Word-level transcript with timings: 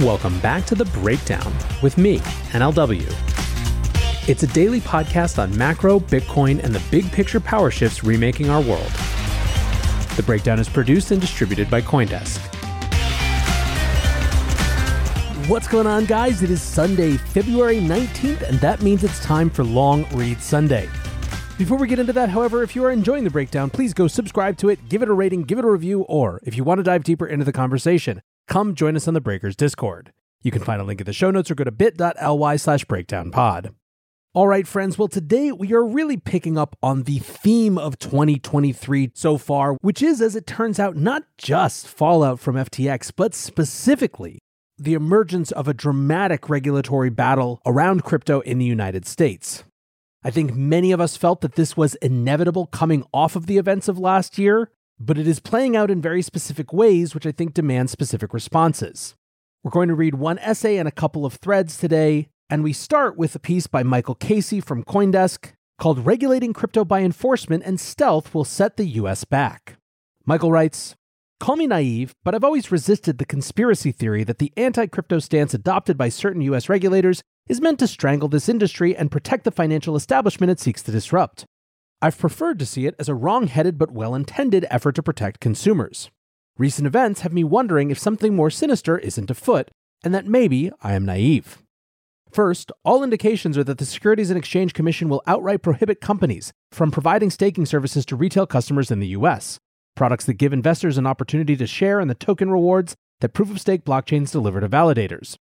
Welcome 0.00 0.38
back 0.40 0.66
to 0.66 0.74
The 0.74 0.84
Breakdown 0.84 1.50
with 1.82 1.96
me, 1.96 2.18
NLW. 2.52 4.28
It's 4.28 4.42
a 4.42 4.46
daily 4.48 4.78
podcast 4.82 5.42
on 5.42 5.56
macro, 5.56 6.00
Bitcoin, 6.00 6.62
and 6.62 6.74
the 6.74 6.82
big 6.90 7.10
picture 7.12 7.40
power 7.40 7.70
shifts 7.70 8.04
remaking 8.04 8.50
our 8.50 8.60
world. 8.60 8.92
The 10.16 10.22
Breakdown 10.26 10.60
is 10.60 10.68
produced 10.68 11.12
and 11.12 11.20
distributed 11.20 11.70
by 11.70 11.80
Coindesk. 11.80 12.36
What's 15.48 15.66
going 15.66 15.86
on, 15.86 16.04
guys? 16.04 16.42
It 16.42 16.50
is 16.50 16.60
Sunday, 16.60 17.16
February 17.16 17.78
19th, 17.78 18.42
and 18.42 18.60
that 18.60 18.82
means 18.82 19.02
it's 19.02 19.24
time 19.24 19.48
for 19.48 19.64
Long 19.64 20.04
Read 20.14 20.42
Sunday. 20.42 20.90
Before 21.56 21.78
we 21.78 21.88
get 21.88 21.98
into 21.98 22.12
that, 22.12 22.28
however, 22.28 22.62
if 22.62 22.76
you 22.76 22.84
are 22.84 22.90
enjoying 22.90 23.24
the 23.24 23.30
breakdown, 23.30 23.70
please 23.70 23.94
go 23.94 24.08
subscribe 24.08 24.58
to 24.58 24.68
it, 24.68 24.90
give 24.90 25.00
it 25.00 25.08
a 25.08 25.14
rating, 25.14 25.44
give 25.44 25.58
it 25.58 25.64
a 25.64 25.70
review, 25.70 26.02
or 26.02 26.42
if 26.42 26.54
you 26.54 26.64
want 26.64 26.80
to 26.80 26.82
dive 26.82 27.02
deeper 27.02 27.26
into 27.26 27.46
the 27.46 27.52
conversation, 27.52 28.20
come 28.46 28.74
join 28.74 28.96
us 28.96 29.08
on 29.08 29.14
the 29.14 29.20
Breakers 29.20 29.56
Discord. 29.56 30.12
You 30.42 30.50
can 30.50 30.62
find 30.62 30.80
a 30.80 30.84
link 30.84 31.00
in 31.00 31.06
the 31.06 31.12
show 31.12 31.30
notes 31.30 31.50
or 31.50 31.54
go 31.54 31.64
to 31.64 31.70
bit.ly 31.70 32.56
slash 32.56 32.84
breakdownpod. 32.84 33.74
All 34.34 34.48
right, 34.48 34.66
friends. 34.66 34.98
Well, 34.98 35.08
today 35.08 35.50
we 35.50 35.72
are 35.72 35.82
really 35.82 36.18
picking 36.18 36.58
up 36.58 36.76
on 36.82 37.04
the 37.04 37.20
theme 37.20 37.78
of 37.78 37.98
2023 37.98 39.12
so 39.14 39.38
far, 39.38 39.78
which 39.80 40.02
is, 40.02 40.20
as 40.20 40.36
it 40.36 40.46
turns 40.46 40.78
out, 40.78 40.94
not 40.94 41.24
just 41.38 41.88
fallout 41.88 42.38
from 42.38 42.56
FTX, 42.56 43.12
but 43.16 43.34
specifically 43.34 44.38
the 44.78 44.92
emergence 44.92 45.52
of 45.52 45.68
a 45.68 45.74
dramatic 45.74 46.50
regulatory 46.50 47.08
battle 47.08 47.62
around 47.64 48.04
crypto 48.04 48.40
in 48.40 48.58
the 48.58 48.66
United 48.66 49.06
States. 49.06 49.64
I 50.22 50.30
think 50.30 50.54
many 50.54 50.92
of 50.92 51.00
us 51.00 51.16
felt 51.16 51.40
that 51.40 51.54
this 51.54 51.76
was 51.76 51.94
inevitable 51.96 52.66
coming 52.66 53.04
off 53.14 53.36
of 53.36 53.46
the 53.46 53.56
events 53.56 53.88
of 53.88 53.98
last 53.98 54.38
year, 54.38 54.70
but 54.98 55.18
it 55.18 55.26
is 55.26 55.40
playing 55.40 55.76
out 55.76 55.90
in 55.90 56.00
very 56.00 56.22
specific 56.22 56.72
ways, 56.72 57.14
which 57.14 57.26
I 57.26 57.32
think 57.32 57.54
demand 57.54 57.90
specific 57.90 58.32
responses. 58.32 59.14
We're 59.62 59.70
going 59.70 59.88
to 59.88 59.94
read 59.94 60.14
one 60.14 60.38
essay 60.38 60.76
and 60.76 60.88
a 60.88 60.92
couple 60.92 61.26
of 61.26 61.34
threads 61.34 61.76
today, 61.76 62.28
and 62.48 62.62
we 62.62 62.72
start 62.72 63.16
with 63.16 63.34
a 63.34 63.40
piece 63.40 63.66
by 63.66 63.82
Michael 63.82 64.14
Casey 64.14 64.60
from 64.60 64.84
Coindesk 64.84 65.52
called 65.78 66.06
Regulating 66.06 66.52
Crypto 66.52 66.84
by 66.84 67.00
Enforcement 67.00 67.62
and 67.66 67.78
Stealth 67.78 68.34
Will 68.34 68.44
Set 68.44 68.76
the 68.76 68.86
US 68.86 69.24
Back. 69.24 69.76
Michael 70.24 70.52
writes 70.52 70.94
Call 71.38 71.56
me 71.56 71.66
naive, 71.66 72.14
but 72.24 72.34
I've 72.34 72.44
always 72.44 72.72
resisted 72.72 73.18
the 73.18 73.26
conspiracy 73.26 73.92
theory 73.92 74.24
that 74.24 74.38
the 74.38 74.52
anti 74.56 74.86
crypto 74.86 75.18
stance 75.18 75.52
adopted 75.52 75.98
by 75.98 76.08
certain 76.08 76.40
US 76.42 76.68
regulators 76.68 77.22
is 77.48 77.60
meant 77.60 77.78
to 77.80 77.86
strangle 77.86 78.28
this 78.28 78.48
industry 78.48 78.96
and 78.96 79.10
protect 79.10 79.44
the 79.44 79.50
financial 79.50 79.96
establishment 79.96 80.50
it 80.50 80.60
seeks 80.60 80.82
to 80.82 80.92
disrupt. 80.92 81.44
I've 82.02 82.18
preferred 82.18 82.58
to 82.58 82.66
see 82.66 82.86
it 82.86 82.94
as 82.98 83.08
a 83.08 83.14
wrong 83.14 83.46
headed 83.46 83.78
but 83.78 83.90
well 83.90 84.14
intended 84.14 84.66
effort 84.70 84.94
to 84.96 85.02
protect 85.02 85.40
consumers. 85.40 86.10
Recent 86.58 86.86
events 86.86 87.20
have 87.20 87.32
me 87.32 87.44
wondering 87.44 87.90
if 87.90 87.98
something 87.98 88.34
more 88.34 88.50
sinister 88.50 88.98
isn't 88.98 89.30
afoot, 89.30 89.70
and 90.04 90.14
that 90.14 90.26
maybe 90.26 90.70
I 90.82 90.94
am 90.94 91.04
naive. 91.06 91.62
First, 92.30 92.70
all 92.84 93.02
indications 93.02 93.56
are 93.56 93.64
that 93.64 93.78
the 93.78 93.86
Securities 93.86 94.30
and 94.30 94.38
Exchange 94.38 94.74
Commission 94.74 95.08
will 95.08 95.22
outright 95.26 95.62
prohibit 95.62 96.00
companies 96.00 96.52
from 96.70 96.90
providing 96.90 97.30
staking 97.30 97.64
services 97.64 98.04
to 98.06 98.16
retail 98.16 98.46
customers 98.46 98.90
in 98.90 99.00
the 99.00 99.08
US 99.08 99.58
products 99.94 100.26
that 100.26 100.34
give 100.34 100.52
investors 100.52 100.98
an 100.98 101.06
opportunity 101.06 101.56
to 101.56 101.66
share 101.66 101.98
in 101.98 102.08
the 102.08 102.14
token 102.14 102.50
rewards 102.50 102.94
that 103.20 103.32
proof 103.32 103.50
of 103.50 103.60
stake 103.60 103.84
blockchains 103.84 104.30
deliver 104.30 104.60
to 104.60 104.68
validators. 104.68 105.36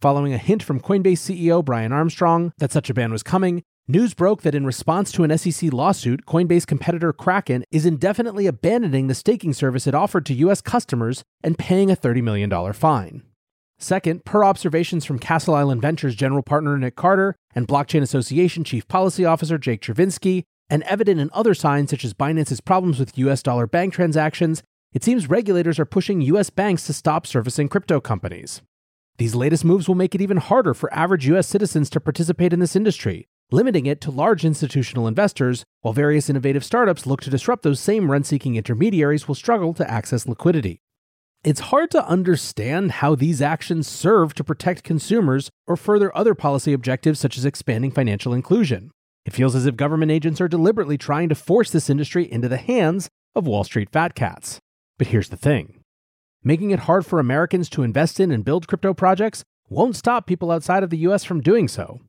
Following 0.00 0.32
a 0.32 0.38
hint 0.38 0.62
from 0.62 0.80
Coinbase 0.80 1.18
CEO 1.18 1.64
Brian 1.64 1.92
Armstrong 1.92 2.52
that 2.58 2.70
such 2.70 2.88
a 2.88 2.94
ban 2.94 3.10
was 3.10 3.24
coming, 3.24 3.64
news 3.88 4.12
broke 4.12 4.42
that 4.42 4.54
in 4.54 4.66
response 4.66 5.10
to 5.10 5.24
an 5.24 5.36
SEC 5.36 5.72
lawsuit, 5.72 6.26
Coinbase 6.26 6.66
competitor 6.66 7.12
Kraken 7.12 7.64
is 7.70 7.86
indefinitely 7.86 8.46
abandoning 8.46 9.06
the 9.06 9.14
staking 9.14 9.54
service 9.54 9.86
it 9.86 9.94
offered 9.94 10.26
to 10.26 10.34
US 10.34 10.60
customers 10.60 11.22
and 11.42 11.58
paying 11.58 11.90
a 11.90 11.96
$30 11.96 12.22
million 12.22 12.72
fine. 12.74 13.22
Second, 13.78 14.24
per 14.24 14.44
observations 14.44 15.04
from 15.04 15.18
Castle 15.18 15.54
Island 15.54 15.80
Ventures 15.80 16.14
general 16.14 16.42
partner 16.42 16.76
Nic 16.76 16.96
Carter 16.96 17.34
and 17.54 17.66
Blockchain 17.66 18.02
Association 18.02 18.62
chief 18.64 18.86
policy 18.88 19.24
officer 19.24 19.56
Jake 19.56 19.80
Chervinsky, 19.80 20.42
and 20.68 20.82
evident 20.82 21.18
in 21.18 21.30
other 21.32 21.54
signs 21.54 21.88
such 21.88 22.04
as 22.04 22.12
Binance's 22.12 22.60
problems 22.60 22.98
with 22.98 23.16
US 23.16 23.42
dollar 23.42 23.66
bank 23.66 23.94
transactions, 23.94 24.62
it 24.92 25.02
seems 25.02 25.30
regulators 25.30 25.78
are 25.78 25.86
pushing 25.86 26.20
US 26.22 26.50
banks 26.50 26.84
to 26.86 26.92
stop 26.92 27.26
servicing 27.26 27.68
crypto 27.68 28.00
companies. 28.00 28.60
These 29.16 29.34
latest 29.34 29.64
moves 29.64 29.88
will 29.88 29.94
make 29.94 30.14
it 30.14 30.20
even 30.20 30.36
harder 30.36 30.74
for 30.74 30.92
average 30.92 31.26
US 31.28 31.46
citizens 31.46 31.88
to 31.90 32.00
participate 32.00 32.52
in 32.52 32.60
this 32.60 32.76
industry, 32.76 33.28
limiting 33.50 33.86
it 33.86 34.00
to 34.02 34.10
large 34.10 34.44
institutional 34.44 35.06
investors, 35.06 35.64
while 35.80 35.94
various 35.94 36.28
innovative 36.28 36.64
startups 36.64 37.06
look 37.06 37.20
to 37.22 37.30
disrupt 37.30 37.62
those 37.62 37.80
same 37.80 38.10
rent 38.10 38.26
seeking 38.26 38.56
intermediaries 38.56 39.26
will 39.26 39.34
struggle 39.34 39.72
to 39.74 39.90
access 39.90 40.26
liquidity. 40.26 40.80
It's 41.44 41.60
hard 41.60 41.90
to 41.92 42.06
understand 42.06 42.92
how 42.92 43.14
these 43.14 43.40
actions 43.40 43.86
serve 43.86 44.34
to 44.34 44.44
protect 44.44 44.82
consumers 44.82 45.50
or 45.66 45.76
further 45.76 46.14
other 46.16 46.34
policy 46.34 46.72
objectives 46.72 47.20
such 47.20 47.38
as 47.38 47.44
expanding 47.44 47.92
financial 47.92 48.34
inclusion. 48.34 48.90
It 49.24 49.32
feels 49.32 49.54
as 49.54 49.64
if 49.64 49.76
government 49.76 50.10
agents 50.10 50.40
are 50.40 50.48
deliberately 50.48 50.98
trying 50.98 51.28
to 51.28 51.34
force 51.34 51.70
this 51.70 51.88
industry 51.88 52.30
into 52.30 52.48
the 52.48 52.56
hands 52.56 53.08
of 53.36 53.46
Wall 53.46 53.62
Street 53.62 53.90
fat 53.90 54.14
cats. 54.14 54.58
But 54.98 55.08
here's 55.08 55.28
the 55.28 55.36
thing 55.36 55.80
making 56.42 56.70
it 56.70 56.80
hard 56.80 57.06
for 57.06 57.20
Americans 57.20 57.68
to 57.70 57.82
invest 57.82 58.18
in 58.18 58.30
and 58.30 58.44
build 58.44 58.66
crypto 58.66 58.92
projects 58.92 59.44
won't 59.68 59.96
stop 59.96 60.26
people 60.26 60.50
outside 60.50 60.82
of 60.82 60.90
the 60.90 60.98
US 60.98 61.24
from 61.24 61.40
doing 61.40 61.68
so. 61.68 62.00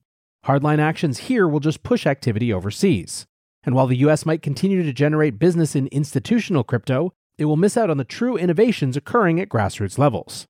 Hardline 0.45 0.79
actions 0.79 1.19
here 1.19 1.47
will 1.47 1.59
just 1.59 1.83
push 1.83 2.07
activity 2.07 2.51
overseas. 2.53 3.25
And 3.63 3.75
while 3.75 3.87
the 3.87 3.97
US 3.97 4.25
might 4.25 4.41
continue 4.41 4.83
to 4.83 4.93
generate 4.93 5.39
business 5.39 5.75
in 5.75 5.87
institutional 5.87 6.63
crypto, 6.63 7.11
it 7.37 7.45
will 7.45 7.57
miss 7.57 7.77
out 7.77 7.89
on 7.89 7.97
the 7.97 8.03
true 8.03 8.37
innovations 8.37 8.97
occurring 8.97 9.39
at 9.39 9.49
grassroots 9.49 9.97
levels. 9.97 10.45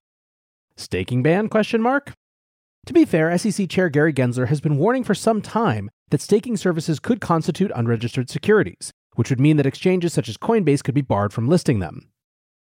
Staking 0.78 1.24
ban 1.24 1.50
question 1.50 1.82
mark? 1.82 2.14
To 2.86 2.94
be 2.94 3.06
fair, 3.06 3.38
SEC 3.38 3.70
Chair 3.70 3.90
Gary 3.90 4.14
Gensler 4.14 4.48
has 4.48 4.62
been 4.62 4.78
warning 4.78 5.04
for 5.04 5.14
some 5.14 5.42
time 5.42 5.90
that 6.10 6.22
staking 6.22 6.58
services 6.58 7.00
could 7.00 7.22
constitute 7.22 7.72
unregistered 7.76 8.30
securities, 8.30 8.92
which 9.16 9.30
would 9.30 9.40
mean 9.40 9.58
that 9.58 9.66
exchanges 9.66 10.14
such 10.14 10.30
as 10.30 10.38
Coinbase 10.38 10.84
could 10.84 10.96
be 10.96 11.02
barred 11.02 11.34
from 11.34 11.48
listing 11.48 11.80
them. 11.80 12.10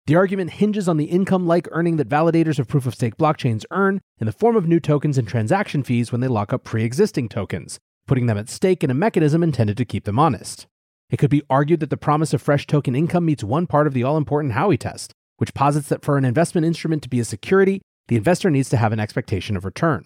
The 0.09 0.15
argument 0.15 0.53
hinges 0.53 0.89
on 0.89 0.97
the 0.97 1.06
income 1.06 1.45
like 1.45 1.67
earning 1.69 1.97
that 1.97 2.09
validators 2.09 2.57
of 2.57 2.67
proof 2.67 2.88
of 2.88 2.95
stake 2.95 3.15
blockchains 3.17 3.63
earn 3.69 4.01
in 4.17 4.25
the 4.25 4.31
form 4.31 4.56
of 4.56 4.67
new 4.67 4.79
tokens 4.79 5.19
and 5.19 5.27
transaction 5.27 5.83
fees 5.83 6.11
when 6.11 6.19
they 6.19 6.27
lock 6.27 6.51
up 6.51 6.63
pre 6.63 6.83
existing 6.83 7.29
tokens, 7.29 7.77
putting 8.07 8.25
them 8.25 8.35
at 8.35 8.50
stake 8.50 8.83
in 8.83 8.89
a 8.89 8.95
mechanism 8.95 9.44
intended 9.44 9.77
to 9.77 9.85
keep 9.85 10.06
them 10.06 10.17
honest. 10.17 10.65
It 11.11 11.17
could 11.17 11.29
be 11.29 11.44
argued 11.47 11.79
that 11.81 11.91
the 11.91 11.95
promise 11.95 12.33
of 12.33 12.41
fresh 12.41 12.65
token 12.65 12.95
income 12.95 13.23
meets 13.23 13.44
one 13.44 13.67
part 13.67 13.85
of 13.85 13.94
the 13.94 14.01
all 14.01 14.17
important 14.17 14.56
Howey 14.56 14.79
test, 14.79 15.13
which 15.38 15.53
posits 15.53 15.89
that 15.89 16.03
for 16.03 16.17
an 16.17 16.25
investment 16.25 16.65
instrument 16.65 17.03
to 17.03 17.09
be 17.09 17.19
a 17.19 17.23
security, 17.23 17.79
the 18.07 18.15
investor 18.15 18.50
needs 18.50 18.69
to 18.69 18.77
have 18.77 18.91
an 18.91 19.00
expectation 19.00 19.55
of 19.55 19.63
return. 19.63 20.03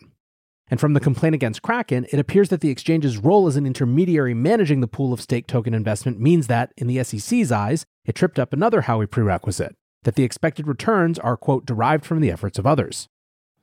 And 0.68 0.82
from 0.82 0.96
the 0.96 1.00
complaint 1.00 1.36
against 1.36 1.62
Kraken, 1.62 2.08
it 2.12 2.20
appears 2.20 2.50
that 2.50 2.60
the 2.60 2.72
exchange's 2.72 3.20
role 3.20 3.48
as 3.48 3.56
an 3.56 3.66
intermediary 3.66 4.34
managing 4.34 4.82
the 4.82 4.88
pool 4.88 5.14
of 5.14 5.22
stake 5.22 5.48
token 5.48 5.74
investment 5.74 6.20
means 6.20 6.48
that, 6.48 6.74
in 6.76 6.88
the 6.88 7.02
SEC's 7.06 7.54
eyes, 7.54 7.86
it 8.04 8.16
tripped 8.16 8.38
up 8.38 8.52
another 8.52 8.82
Howey 8.82 9.10
prerequisite 9.10 9.78
that 10.04 10.16
the 10.16 10.24
expected 10.24 10.68
returns 10.68 11.18
are, 11.20 11.38
quote, 11.38 11.66
derived 11.66 12.06
from 12.06 12.22
the 12.22 12.32
efforts 12.32 12.60
of 12.60 12.68
others. 12.68 13.08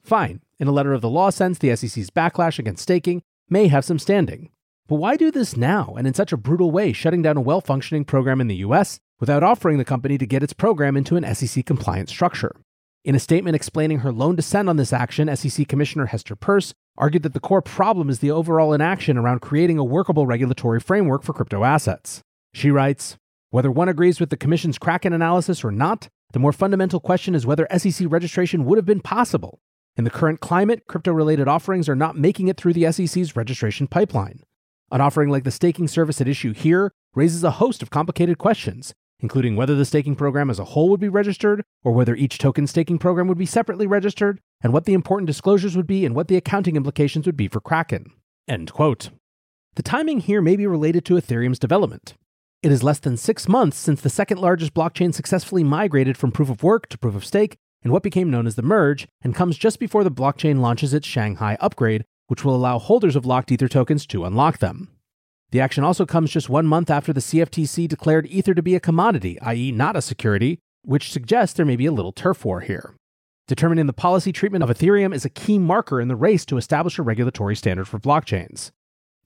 Fine, 0.02 0.40
in 0.58 0.68
a 0.68 0.72
letter 0.72 0.92
of 0.92 1.00
the 1.00 1.08
law 1.08 1.30
sense, 1.30 1.58
the 1.58 1.74
SEC's 1.76 2.10
backlash 2.10 2.58
against 2.58 2.82
staking 2.82 3.22
may 3.48 3.68
have 3.68 3.84
some 3.84 3.98
standing. 3.98 4.50
But 4.88 4.96
why 4.96 5.16
do 5.16 5.30
this 5.30 5.56
now 5.56 5.94
and 5.96 6.06
in 6.06 6.14
such 6.14 6.32
a 6.32 6.36
brutal 6.36 6.70
way, 6.70 6.92
shutting 6.92 7.22
down 7.22 7.36
a 7.36 7.40
well 7.40 7.60
functioning 7.60 8.04
program 8.04 8.40
in 8.40 8.48
the 8.48 8.56
US 8.56 8.98
without 9.20 9.42
offering 9.42 9.78
the 9.78 9.84
company 9.84 10.18
to 10.18 10.26
get 10.26 10.42
its 10.42 10.52
program 10.52 10.96
into 10.96 11.16
an 11.16 11.34
SEC 11.34 11.64
compliant 11.64 12.08
structure? 12.08 12.56
In 13.04 13.14
a 13.14 13.20
statement 13.20 13.56
explaining 13.56 14.00
her 14.00 14.12
lone 14.12 14.36
dissent 14.36 14.68
on 14.68 14.76
this 14.76 14.92
action, 14.92 15.34
SEC 15.34 15.66
Commissioner 15.68 16.06
Hester 16.06 16.36
Peirce 16.36 16.74
argued 16.98 17.22
that 17.22 17.32
the 17.32 17.40
core 17.40 17.62
problem 17.62 18.10
is 18.10 18.18
the 18.18 18.30
overall 18.30 18.74
inaction 18.74 19.16
around 19.16 19.40
creating 19.40 19.78
a 19.78 19.84
workable 19.84 20.26
regulatory 20.26 20.80
framework 20.80 21.22
for 21.22 21.32
crypto 21.32 21.64
assets. 21.64 22.22
She 22.52 22.70
writes 22.70 23.16
Whether 23.50 23.70
one 23.70 23.88
agrees 23.88 24.20
with 24.20 24.28
the 24.28 24.36
Commission's 24.36 24.76
Kraken 24.76 25.12
analysis 25.12 25.64
or 25.64 25.70
not, 25.70 26.08
the 26.32 26.38
more 26.38 26.52
fundamental 26.52 27.00
question 27.00 27.34
is 27.34 27.46
whether 27.46 27.66
SEC 27.76 28.06
registration 28.10 28.64
would 28.64 28.78
have 28.78 28.86
been 28.86 29.00
possible. 29.00 29.60
In 29.96 30.04
the 30.04 30.10
current 30.10 30.40
climate, 30.40 30.86
crypto 30.86 31.12
related 31.12 31.48
offerings 31.48 31.88
are 31.88 31.96
not 31.96 32.16
making 32.16 32.48
it 32.48 32.56
through 32.56 32.72
the 32.72 32.90
SEC's 32.92 33.34
registration 33.34 33.86
pipeline. 33.86 34.42
An 34.92 35.00
offering 35.00 35.28
like 35.28 35.44
the 35.44 35.50
staking 35.50 35.88
service 35.88 36.20
at 36.20 36.28
issue 36.28 36.52
here 36.52 36.92
raises 37.14 37.44
a 37.44 37.52
host 37.52 37.82
of 37.82 37.90
complicated 37.90 38.38
questions, 38.38 38.94
including 39.18 39.56
whether 39.56 39.74
the 39.74 39.84
staking 39.84 40.16
program 40.16 40.50
as 40.50 40.58
a 40.58 40.64
whole 40.64 40.88
would 40.88 41.00
be 41.00 41.08
registered, 41.08 41.62
or 41.82 41.92
whether 41.92 42.14
each 42.14 42.38
token 42.38 42.66
staking 42.66 42.98
program 42.98 43.28
would 43.28 43.38
be 43.38 43.46
separately 43.46 43.86
registered, 43.86 44.40
and 44.62 44.72
what 44.72 44.84
the 44.84 44.94
important 44.94 45.26
disclosures 45.26 45.76
would 45.76 45.86
be 45.86 46.04
and 46.06 46.14
what 46.14 46.28
the 46.28 46.36
accounting 46.36 46.76
implications 46.76 47.26
would 47.26 47.36
be 47.36 47.48
for 47.48 47.60
Kraken. 47.60 48.12
End 48.48 48.72
quote. 48.72 49.10
The 49.74 49.82
timing 49.82 50.20
here 50.20 50.42
may 50.42 50.56
be 50.56 50.66
related 50.66 51.04
to 51.06 51.14
Ethereum's 51.14 51.58
development. 51.58 52.14
It 52.62 52.70
is 52.70 52.82
less 52.82 52.98
than 52.98 53.16
six 53.16 53.48
months 53.48 53.78
since 53.78 54.02
the 54.02 54.10
second 54.10 54.38
largest 54.38 54.74
blockchain 54.74 55.14
successfully 55.14 55.64
migrated 55.64 56.18
from 56.18 56.30
proof 56.30 56.50
of 56.50 56.62
work 56.62 56.90
to 56.90 56.98
proof 56.98 57.14
of 57.14 57.24
stake 57.24 57.56
in 57.82 57.90
what 57.90 58.02
became 58.02 58.30
known 58.30 58.46
as 58.46 58.54
the 58.54 58.62
merge, 58.62 59.08
and 59.22 59.34
comes 59.34 59.56
just 59.56 59.78
before 59.78 60.04
the 60.04 60.10
blockchain 60.10 60.60
launches 60.60 60.92
its 60.92 61.06
Shanghai 61.06 61.56
upgrade, 61.58 62.04
which 62.26 62.44
will 62.44 62.54
allow 62.54 62.78
holders 62.78 63.16
of 63.16 63.24
locked 63.24 63.50
Ether 63.50 63.68
tokens 63.68 64.04
to 64.06 64.26
unlock 64.26 64.58
them. 64.58 64.88
The 65.52 65.60
action 65.60 65.84
also 65.84 66.04
comes 66.04 66.30
just 66.30 66.50
one 66.50 66.66
month 66.66 66.90
after 66.90 67.14
the 67.14 67.20
CFTC 67.20 67.88
declared 67.88 68.26
Ether 68.26 68.52
to 68.52 68.62
be 68.62 68.74
a 68.74 68.80
commodity, 68.80 69.40
i.e., 69.40 69.72
not 69.72 69.96
a 69.96 70.02
security, 70.02 70.58
which 70.82 71.10
suggests 71.10 71.56
there 71.56 71.64
may 71.64 71.76
be 71.76 71.86
a 71.86 71.92
little 71.92 72.12
turf 72.12 72.44
war 72.44 72.60
here. 72.60 72.94
Determining 73.48 73.86
the 73.86 73.94
policy 73.94 74.32
treatment 74.32 74.62
of 74.62 74.68
Ethereum 74.68 75.14
is 75.14 75.24
a 75.24 75.30
key 75.30 75.58
marker 75.58 75.98
in 75.98 76.08
the 76.08 76.14
race 76.14 76.44
to 76.44 76.58
establish 76.58 76.98
a 76.98 77.02
regulatory 77.02 77.56
standard 77.56 77.88
for 77.88 77.98
blockchains. 77.98 78.70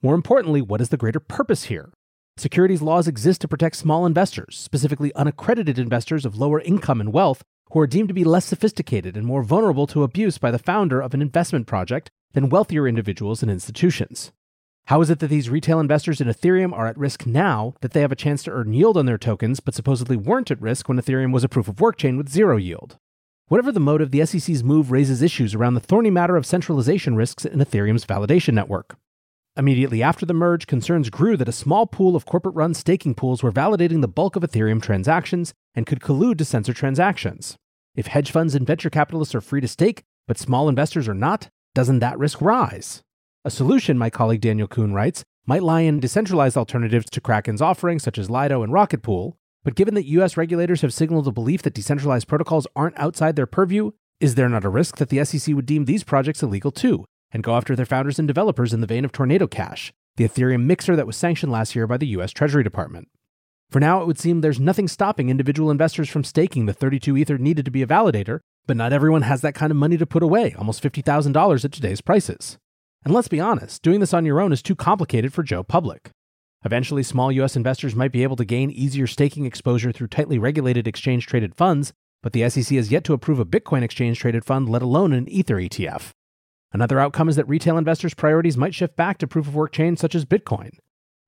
More 0.02 0.14
importantly, 0.14 0.62
what 0.62 0.80
is 0.80 0.90
the 0.90 0.96
greater 0.96 1.20
purpose 1.20 1.64
here? 1.64 1.90
Securities 2.36 2.82
laws 2.82 3.06
exist 3.06 3.40
to 3.40 3.48
protect 3.48 3.76
small 3.76 4.04
investors, 4.04 4.58
specifically 4.58 5.14
unaccredited 5.14 5.78
investors 5.78 6.24
of 6.24 6.36
lower 6.36 6.60
income 6.60 7.00
and 7.00 7.12
wealth, 7.12 7.42
who 7.70 7.78
are 7.78 7.86
deemed 7.86 8.08
to 8.08 8.14
be 8.14 8.24
less 8.24 8.44
sophisticated 8.44 9.16
and 9.16 9.24
more 9.24 9.44
vulnerable 9.44 9.86
to 9.86 10.02
abuse 10.02 10.36
by 10.36 10.50
the 10.50 10.58
founder 10.58 11.00
of 11.00 11.14
an 11.14 11.22
investment 11.22 11.66
project 11.66 12.10
than 12.32 12.48
wealthier 12.48 12.88
individuals 12.88 13.40
and 13.40 13.50
institutions. 13.50 14.32
How 14.86 15.00
is 15.00 15.10
it 15.10 15.20
that 15.20 15.28
these 15.28 15.48
retail 15.48 15.78
investors 15.80 16.20
in 16.20 16.28
Ethereum 16.28 16.72
are 16.72 16.88
at 16.88 16.98
risk 16.98 17.24
now 17.24 17.74
that 17.80 17.92
they 17.92 18.00
have 18.00 18.12
a 18.12 18.16
chance 18.16 18.42
to 18.42 18.50
earn 18.50 18.74
yield 18.74 18.96
on 18.96 19.06
their 19.06 19.16
tokens, 19.16 19.60
but 19.60 19.74
supposedly 19.74 20.16
weren't 20.16 20.50
at 20.50 20.60
risk 20.60 20.88
when 20.88 20.98
Ethereum 20.98 21.32
was 21.32 21.44
a 21.44 21.48
proof 21.48 21.68
of 21.68 21.80
work 21.80 21.96
chain 21.96 22.16
with 22.16 22.28
zero 22.28 22.56
yield? 22.56 22.98
Whatever 23.46 23.70
the 23.70 23.80
motive, 23.80 24.10
the 24.10 24.26
SEC's 24.26 24.64
move 24.64 24.90
raises 24.90 25.22
issues 25.22 25.54
around 25.54 25.74
the 25.74 25.80
thorny 25.80 26.10
matter 26.10 26.36
of 26.36 26.44
centralization 26.44 27.14
risks 27.14 27.44
in 27.44 27.60
Ethereum's 27.60 28.04
validation 28.04 28.54
network. 28.54 28.96
Immediately 29.56 30.02
after 30.02 30.26
the 30.26 30.34
merge, 30.34 30.66
concerns 30.66 31.10
grew 31.10 31.36
that 31.36 31.48
a 31.48 31.52
small 31.52 31.86
pool 31.86 32.16
of 32.16 32.26
corporate 32.26 32.56
run 32.56 32.74
staking 32.74 33.14
pools 33.14 33.40
were 33.40 33.52
validating 33.52 34.00
the 34.00 34.08
bulk 34.08 34.34
of 34.34 34.42
Ethereum 34.42 34.82
transactions 34.82 35.54
and 35.76 35.86
could 35.86 36.00
collude 36.00 36.38
to 36.38 36.44
censor 36.44 36.74
transactions. 36.74 37.56
If 37.94 38.08
hedge 38.08 38.32
funds 38.32 38.56
and 38.56 38.66
venture 38.66 38.90
capitalists 38.90 39.32
are 39.32 39.40
free 39.40 39.60
to 39.60 39.68
stake, 39.68 40.02
but 40.26 40.38
small 40.38 40.68
investors 40.68 41.06
are 41.06 41.14
not, 41.14 41.50
doesn't 41.72 42.00
that 42.00 42.18
risk 42.18 42.40
rise? 42.40 43.02
A 43.44 43.50
solution, 43.50 43.96
my 43.96 44.10
colleague 44.10 44.40
Daniel 44.40 44.66
Kuhn 44.66 44.92
writes, 44.92 45.22
might 45.46 45.62
lie 45.62 45.82
in 45.82 46.00
decentralized 46.00 46.56
alternatives 46.56 47.08
to 47.10 47.20
Kraken's 47.20 47.62
offerings 47.62 48.02
such 48.02 48.18
as 48.18 48.28
Lido 48.28 48.64
and 48.64 48.72
Rocket 48.72 49.02
Pool, 49.02 49.36
but 49.62 49.76
given 49.76 49.94
that 49.94 50.06
US 50.06 50.36
regulators 50.36 50.80
have 50.80 50.92
signaled 50.92 51.28
a 51.28 51.32
belief 51.32 51.62
that 51.62 51.74
decentralized 51.74 52.26
protocols 52.26 52.66
aren't 52.74 52.98
outside 52.98 53.36
their 53.36 53.46
purview, 53.46 53.92
is 54.18 54.34
there 54.34 54.48
not 54.48 54.64
a 54.64 54.68
risk 54.68 54.96
that 54.96 55.10
the 55.10 55.24
SEC 55.24 55.54
would 55.54 55.66
deem 55.66 55.84
these 55.84 56.02
projects 56.02 56.42
illegal 56.42 56.72
too 56.72 57.04
and 57.34 57.42
go 57.42 57.56
after 57.56 57.76
their 57.76 57.84
founders 57.84 58.18
and 58.18 58.26
developers 58.26 58.72
in 58.72 58.80
the 58.80 58.86
vein 58.86 59.04
of 59.04 59.12
Tornado 59.12 59.46
Cash, 59.46 59.92
the 60.16 60.26
Ethereum 60.26 60.62
mixer 60.62 60.96
that 60.96 61.06
was 61.06 61.16
sanctioned 61.16 61.52
last 61.52 61.74
year 61.74 61.86
by 61.86 61.98
the 61.98 62.06
US 62.06 62.30
Treasury 62.30 62.62
Department? 62.62 63.08
For 63.70 63.80
now, 63.80 64.00
it 64.00 64.06
would 64.06 64.20
seem 64.20 64.40
there's 64.40 64.60
nothing 64.60 64.86
stopping 64.86 65.28
individual 65.28 65.70
investors 65.70 66.08
from 66.08 66.22
staking 66.22 66.66
the 66.66 66.72
32 66.72 67.16
Ether 67.16 67.36
needed 67.36 67.64
to 67.64 67.72
be 67.72 67.82
a 67.82 67.86
validator, 67.86 68.38
but 68.66 68.76
not 68.76 68.92
everyone 68.92 69.22
has 69.22 69.40
that 69.40 69.54
kind 69.54 69.72
of 69.72 69.76
money 69.76 69.96
to 69.96 70.06
put 70.06 70.22
away, 70.22 70.54
almost 70.56 70.82
$50,000 70.82 71.64
at 71.64 71.72
today's 71.72 72.00
prices. 72.00 72.56
And 73.04 73.12
let's 73.12 73.28
be 73.28 73.40
honest, 73.40 73.82
doing 73.82 73.98
this 73.98 74.14
on 74.14 74.24
your 74.24 74.40
own 74.40 74.52
is 74.52 74.62
too 74.62 74.76
complicated 74.76 75.34
for 75.34 75.42
Joe 75.42 75.64
Public. 75.64 76.10
Eventually, 76.64 77.02
small 77.02 77.32
US 77.32 77.56
investors 77.56 77.96
might 77.96 78.12
be 78.12 78.22
able 78.22 78.36
to 78.36 78.44
gain 78.44 78.70
easier 78.70 79.06
staking 79.06 79.44
exposure 79.44 79.92
through 79.92 80.06
tightly 80.06 80.38
regulated 80.38 80.86
exchange 80.86 81.26
traded 81.26 81.54
funds, 81.54 81.92
but 82.22 82.32
the 82.32 82.48
SEC 82.48 82.76
has 82.76 82.92
yet 82.92 83.04
to 83.04 83.12
approve 83.12 83.40
a 83.40 83.44
Bitcoin 83.44 83.82
exchange 83.82 84.20
traded 84.20 84.44
fund, 84.44 84.68
let 84.68 84.82
alone 84.82 85.12
an 85.12 85.28
Ether 85.28 85.56
ETF. 85.56 86.12
Another 86.74 86.98
outcome 86.98 87.28
is 87.28 87.36
that 87.36 87.48
retail 87.48 87.78
investors' 87.78 88.14
priorities 88.14 88.56
might 88.56 88.74
shift 88.74 88.96
back 88.96 89.18
to 89.18 89.28
proof 89.28 89.46
of 89.46 89.54
work 89.54 89.70
chains 89.70 90.00
such 90.00 90.16
as 90.16 90.24
Bitcoin. 90.24 90.72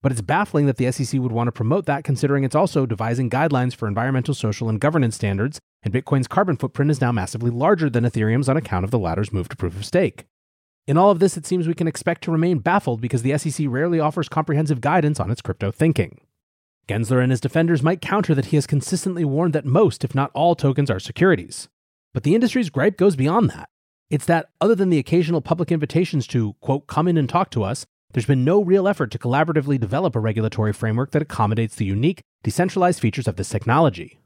But 0.02 0.10
it's 0.10 0.20
baffling 0.20 0.66
that 0.66 0.76
the 0.76 0.90
SEC 0.90 1.20
would 1.20 1.30
want 1.30 1.46
to 1.46 1.52
promote 1.52 1.86
that 1.86 2.02
considering 2.02 2.42
it's 2.42 2.56
also 2.56 2.84
devising 2.84 3.30
guidelines 3.30 3.72
for 3.72 3.86
environmental, 3.86 4.34
social, 4.34 4.68
and 4.68 4.80
governance 4.80 5.14
standards, 5.14 5.60
and 5.84 5.94
Bitcoin's 5.94 6.26
carbon 6.26 6.56
footprint 6.56 6.90
is 6.90 7.00
now 7.00 7.12
massively 7.12 7.50
larger 7.50 7.88
than 7.88 8.02
Ethereum's 8.02 8.48
on 8.48 8.56
account 8.56 8.84
of 8.84 8.90
the 8.90 8.98
latter's 8.98 9.32
move 9.32 9.48
to 9.48 9.56
proof 9.56 9.76
of 9.76 9.86
stake. 9.86 10.26
In 10.88 10.98
all 10.98 11.12
of 11.12 11.20
this, 11.20 11.36
it 11.36 11.46
seems 11.46 11.68
we 11.68 11.74
can 11.74 11.88
expect 11.88 12.24
to 12.24 12.32
remain 12.32 12.58
baffled 12.58 13.00
because 13.00 13.22
the 13.22 13.38
SEC 13.38 13.66
rarely 13.68 14.00
offers 14.00 14.28
comprehensive 14.28 14.80
guidance 14.80 15.20
on 15.20 15.30
its 15.30 15.42
crypto 15.42 15.70
thinking. 15.70 16.20
Gensler 16.88 17.22
and 17.22 17.30
his 17.30 17.40
defenders 17.40 17.84
might 17.84 18.00
counter 18.00 18.34
that 18.34 18.46
he 18.46 18.56
has 18.56 18.66
consistently 18.66 19.24
warned 19.24 19.52
that 19.52 19.64
most, 19.64 20.02
if 20.02 20.12
not 20.12 20.32
all, 20.34 20.56
tokens 20.56 20.90
are 20.90 21.00
securities. 21.00 21.68
But 22.12 22.24
the 22.24 22.34
industry's 22.34 22.70
gripe 22.70 22.96
goes 22.96 23.14
beyond 23.14 23.50
that. 23.50 23.68
It's 24.08 24.26
that, 24.26 24.50
other 24.60 24.76
than 24.76 24.90
the 24.90 24.98
occasional 24.98 25.40
public 25.40 25.72
invitations 25.72 26.26
to, 26.28 26.54
quote, 26.60 26.86
come 26.86 27.08
in 27.08 27.16
and 27.16 27.28
talk 27.28 27.50
to 27.50 27.64
us, 27.64 27.84
there's 28.12 28.26
been 28.26 28.44
no 28.44 28.62
real 28.62 28.86
effort 28.86 29.10
to 29.10 29.18
collaboratively 29.18 29.80
develop 29.80 30.14
a 30.14 30.20
regulatory 30.20 30.72
framework 30.72 31.10
that 31.10 31.22
accommodates 31.22 31.74
the 31.74 31.84
unique, 31.84 32.22
decentralized 32.44 33.00
features 33.00 33.26
of 33.26 33.36
this 33.36 33.48
technology. 33.48 34.20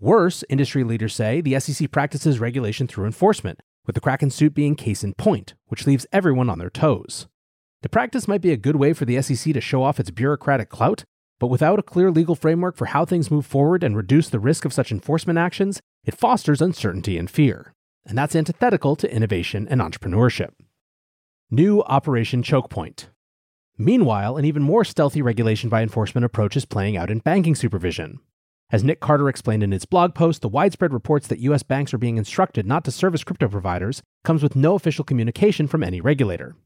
Worse, 0.00 0.42
industry 0.48 0.84
leaders 0.84 1.14
say 1.14 1.40
the 1.40 1.60
SEC 1.60 1.90
practices 1.90 2.40
regulation 2.40 2.86
through 2.86 3.06
enforcement, 3.06 3.60
with 3.86 3.94
the 3.94 4.00
Kraken 4.00 4.30
suit 4.30 4.54
being 4.54 4.74
case 4.74 5.04
in 5.04 5.12
point, 5.14 5.54
which 5.66 5.86
leaves 5.86 6.06
everyone 6.12 6.48
on 6.48 6.58
their 6.58 6.70
toes. 6.70 7.26
The 7.82 7.90
practice 7.90 8.26
might 8.26 8.40
be 8.40 8.52
a 8.52 8.56
good 8.56 8.76
way 8.76 8.94
for 8.94 9.04
the 9.04 9.20
SEC 9.20 9.52
to 9.52 9.60
show 9.60 9.82
off 9.82 10.00
its 10.00 10.10
bureaucratic 10.10 10.70
clout, 10.70 11.04
but 11.38 11.48
without 11.48 11.78
a 11.78 11.82
clear 11.82 12.10
legal 12.10 12.34
framework 12.34 12.76
for 12.76 12.86
how 12.86 13.04
things 13.04 13.30
move 13.30 13.44
forward 13.44 13.84
and 13.84 13.96
reduce 13.96 14.30
the 14.30 14.40
risk 14.40 14.64
of 14.64 14.72
such 14.72 14.90
enforcement 14.90 15.38
actions, 15.38 15.80
it 16.04 16.16
fosters 16.16 16.62
uncertainty 16.62 17.18
and 17.18 17.30
fear. 17.30 17.74
And 18.06 18.16
that's 18.16 18.36
antithetical 18.36 18.94
to 18.96 19.12
innovation 19.12 19.66
and 19.68 19.80
entrepreneurship. 19.80 20.50
New 21.50 21.82
Operation 21.82 22.42
Chokepoint. 22.42 23.06
Meanwhile, 23.76 24.36
an 24.36 24.44
even 24.44 24.62
more 24.62 24.84
stealthy 24.84 25.20
regulation 25.20 25.68
by 25.68 25.82
enforcement 25.82 26.24
approach 26.24 26.56
is 26.56 26.64
playing 26.64 26.96
out 26.96 27.10
in 27.10 27.18
banking 27.18 27.56
supervision. 27.56 28.20
As 28.70 28.82
Nic 28.82 29.00
Carter 29.00 29.28
explained 29.28 29.62
in 29.62 29.72
his 29.72 29.84
blog 29.84 30.14
post, 30.14 30.40
the 30.40 30.48
widespread 30.48 30.92
reports 30.92 31.26
that 31.28 31.40
US 31.40 31.62
banks 31.62 31.92
are 31.92 31.98
being 31.98 32.16
instructed 32.16 32.64
not 32.64 32.84
to 32.84 32.90
service 32.90 33.22
crypto 33.22 33.48
providers 33.48 34.02
comes 34.24 34.42
with 34.42 34.56
no 34.56 34.74
official 34.74 35.04
communication 35.04 35.66
from 35.66 35.84
any 35.84 36.00
regulator. 36.00 36.56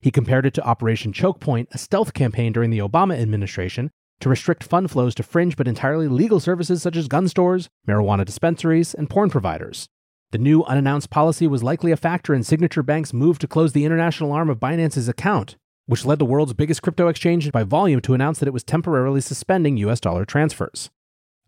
He 0.00 0.10
compared 0.10 0.44
it 0.44 0.54
to 0.54 0.66
Operation 0.66 1.12
Chokepoint, 1.12 1.68
a 1.72 1.78
stealth 1.78 2.14
campaign 2.14 2.52
during 2.52 2.70
the 2.70 2.78
Obama 2.78 3.18
administration 3.18 3.90
to 4.20 4.28
restrict 4.28 4.64
fund 4.64 4.90
flows 4.90 5.14
to 5.14 5.22
fringe 5.22 5.56
but 5.56 5.68
entirely 5.68 6.08
legal 6.08 6.40
services 6.40 6.82
such 6.82 6.96
as 6.96 7.08
gun 7.08 7.28
stores, 7.28 7.68
marijuana 7.86 8.24
dispensaries, 8.24 8.92
and 8.94 9.08
porn 9.08 9.30
providers. 9.30 9.88
The 10.36 10.42
new 10.42 10.64
unannounced 10.64 11.08
policy 11.08 11.46
was 11.46 11.62
likely 11.62 11.92
a 11.92 11.96
factor 11.96 12.34
in 12.34 12.42
Signature 12.42 12.82
Bank's 12.82 13.14
move 13.14 13.38
to 13.38 13.48
close 13.48 13.72
the 13.72 13.86
international 13.86 14.32
arm 14.32 14.50
of 14.50 14.60
Binance's 14.60 15.08
account, 15.08 15.56
which 15.86 16.04
led 16.04 16.18
the 16.18 16.26
world's 16.26 16.52
biggest 16.52 16.82
crypto 16.82 17.08
exchange 17.08 17.50
by 17.50 17.62
volume 17.62 18.02
to 18.02 18.12
announce 18.12 18.38
that 18.38 18.46
it 18.46 18.52
was 18.52 18.62
temporarily 18.62 19.22
suspending 19.22 19.78
US 19.78 19.98
dollar 19.98 20.26
transfers. 20.26 20.90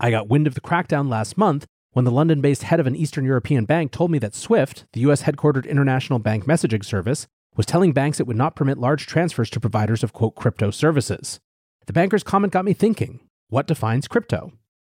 I 0.00 0.10
got 0.10 0.30
wind 0.30 0.46
of 0.46 0.54
the 0.54 0.62
crackdown 0.62 1.06
last 1.10 1.36
month 1.36 1.66
when 1.92 2.06
the 2.06 2.10
London 2.10 2.40
based 2.40 2.62
head 2.62 2.80
of 2.80 2.86
an 2.86 2.96
Eastern 2.96 3.26
European 3.26 3.66
bank 3.66 3.92
told 3.92 4.10
me 4.10 4.18
that 4.20 4.34
SWIFT, 4.34 4.86
the 4.94 5.00
US 5.00 5.24
headquartered 5.24 5.68
international 5.68 6.18
bank 6.18 6.46
messaging 6.46 6.82
service, 6.82 7.26
was 7.56 7.66
telling 7.66 7.92
banks 7.92 8.20
it 8.20 8.26
would 8.26 8.38
not 8.38 8.56
permit 8.56 8.78
large 8.78 9.06
transfers 9.06 9.50
to 9.50 9.60
providers 9.60 10.02
of 10.02 10.14
quote 10.14 10.34
crypto 10.34 10.70
services. 10.70 11.40
The 11.84 11.92
banker's 11.92 12.22
comment 12.22 12.54
got 12.54 12.64
me 12.64 12.72
thinking 12.72 13.20
what 13.50 13.66
defines 13.66 14.08
crypto? 14.08 14.54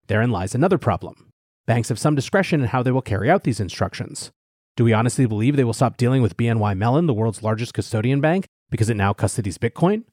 Therein 0.06 0.30
lies 0.30 0.54
another 0.54 0.78
problem. 0.78 1.29
Banks 1.70 1.90
have 1.90 2.00
some 2.00 2.16
discretion 2.16 2.62
in 2.62 2.66
how 2.66 2.82
they 2.82 2.90
will 2.90 3.04
carry 3.04 3.30
out 3.30 3.44
these 3.44 3.60
instructions. 3.60 4.32
Do 4.76 4.84
we 4.84 4.92
honestly 4.92 5.28
believe 5.28 5.56
they 5.56 5.64
will 5.64 5.72
stop 5.72 5.98
dealing 5.98 6.24
with 6.24 6.36
BNY 6.36 6.76
Mellon, 6.76 7.06
the 7.06 7.14
world's 7.14 7.44
largest 7.44 7.76
custodian 7.76 8.20
bank, 8.20 8.48
because 8.72 8.90
it 8.90 8.98
now 8.98 9.14
custodies 9.14 9.60
Bitcoin? 9.60 10.06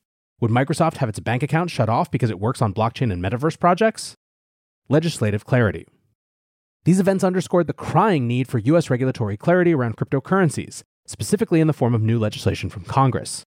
Would 0.43 0.51
Microsoft 0.51 0.99
have 0.99 1.09
its 1.09 1.19
bank 1.19 1.43
account 1.43 1.71
shut 1.71 1.89
off 1.89 2.11
because 2.11 2.29
it 2.29 2.39
works 2.39 2.61
on 2.61 2.75
blockchain 2.75 3.11
and 3.11 3.25
metaverse 3.25 3.59
projects? 3.59 4.15
legislative 4.91 5.47
clarity. 5.47 5.87
These 6.85 7.01
events 7.01 7.25
underscored 7.25 7.69
the 7.69 7.73
crying 7.73 8.29
need 8.29 8.49
for 8.49 8.59
U.S. 8.59 8.91
regulatory 8.91 9.39
clarity 9.39 9.73
around 9.73 9.97
cryptocurrencies, 9.97 10.83
specifically 11.07 11.63
in 11.63 11.69
the 11.69 11.73
form 11.73 11.95
of 11.95 12.03
new 12.03 12.19
legislation 12.19 12.69
from 12.69 12.85
Congress. 12.85 13.45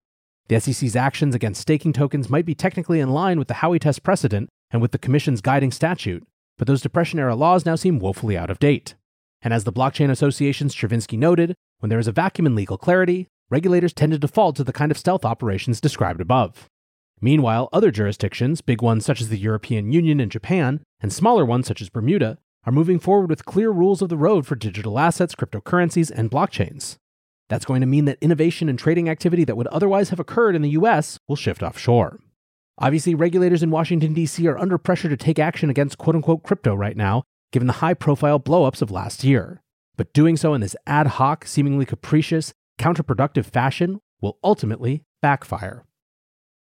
The 0.48 0.60
SEC's 0.60 0.96
actions 0.96 1.36
against 1.36 1.62
staking 1.62 1.94
tokens 1.94 2.28
might 2.28 2.48
be 2.48 2.56
technically 2.56 3.00
in 3.00 3.12
line 3.12 3.38
with 3.38 3.50
the 3.50 3.54
Howey 3.54 3.80
Test 3.80 4.02
precedent 4.02 4.50
and 4.72 4.82
with 4.82 4.94
the 4.94 4.98
Commission's 4.98 5.42
guiding 5.42 5.72
statute, 5.72 6.24
but 6.60 6.68
those 6.68 6.82
Depression 6.82 7.18
era 7.18 7.36
laws 7.36 7.66
now 7.66 7.76
seem 7.76 7.98
woefully 7.98 8.38
out 8.38 8.52
of 8.52 8.60
date. 8.60 8.94
And 9.42 9.54
as 9.54 9.64
the 9.64 9.74
Blockchain 9.74 10.12
Association's 10.12 10.76
Chervinsky 10.76 11.18
noted, 11.18 11.56
when 11.80 11.90
there 11.90 12.00
is 12.00 12.08
a 12.08 12.12
vacuum 12.12 12.46
in 12.46 12.54
legal 12.54 12.78
clarity, 12.78 13.28
regulators 13.50 13.94
tend 13.94 14.12
to 14.12 14.20
default 14.20 14.58
to 14.58 14.66
the 14.66 14.74
kind 14.74 14.92
of 14.92 14.98
stealth 14.98 15.24
operations 15.24 15.80
described 15.80 16.20
above. 16.20 16.68
Meanwhile, 17.22 17.70
other 17.72 17.92
jurisdictions, 17.92 18.62
big 18.62 18.82
ones 18.82 19.06
such 19.06 19.22
as 19.22 19.30
the 19.30 19.38
European 19.38 19.94
Union 19.94 20.20
and 20.20 20.32
Japan, 20.32 20.82
and 21.00 21.12
smaller 21.12 21.46
ones 21.46 21.66
such 21.66 21.82
as 21.82 21.90
Bermuda, 21.90 22.38
are 22.66 22.74
moving 22.74 23.00
forward 23.00 23.30
with 23.30 23.46
clear 23.46 23.72
rules 23.72 24.02
of 24.02 24.10
the 24.10 24.18
road 24.18 24.46
for 24.46 24.56
digital 24.56 25.00
assets, 25.00 25.36
cryptocurrencies, 25.36 26.12
and 26.12 26.30
blockchains. 26.30 26.98
That's 27.48 27.66
going 27.66 27.82
to 27.82 27.88
mean 27.88 28.04
that 28.06 28.18
innovation 28.20 28.68
and 28.68 28.78
trading 28.78 29.08
activity 29.08 29.46
that 29.46 29.56
would 29.56 29.68
otherwise 29.68 30.10
have 30.10 30.20
occurred 30.20 30.56
in 30.56 30.62
the 30.62 30.72
US 30.72 31.18
will 31.28 31.38
shift 31.38 31.64
offshore. 31.64 32.20
Obviously, 32.82 33.14
regulators 33.14 33.62
in 33.62 33.72
Washington, 33.72 34.14
D.C. 34.14 34.48
are 34.48 34.58
under 34.58 34.78
pressure 34.78 35.10
to 35.10 35.18
take 35.18 35.38
action 35.38 35.70
against 35.70 35.98
quote 35.98 36.16
unquote 36.16 36.44
crypto 36.44 36.74
right 36.74 36.96
now, 36.96 37.24
given 37.52 37.68
the 37.68 37.74
high 37.74 37.94
profile 37.94 38.40
blowups 38.40 38.82
of 38.82 38.90
last 38.90 39.24
year. 39.24 39.62
But 39.98 40.14
doing 40.14 40.38
so 40.38 40.54
in 40.54 40.62
this 40.62 40.78
ad 40.88 41.08
hoc, 41.08 41.46
seemingly 41.46 41.86
capricious, 41.86 42.54
counterproductive 42.80 43.46
fashion 43.46 44.00
will 44.22 44.38
ultimately 44.44 45.04
backfire. 45.22 45.86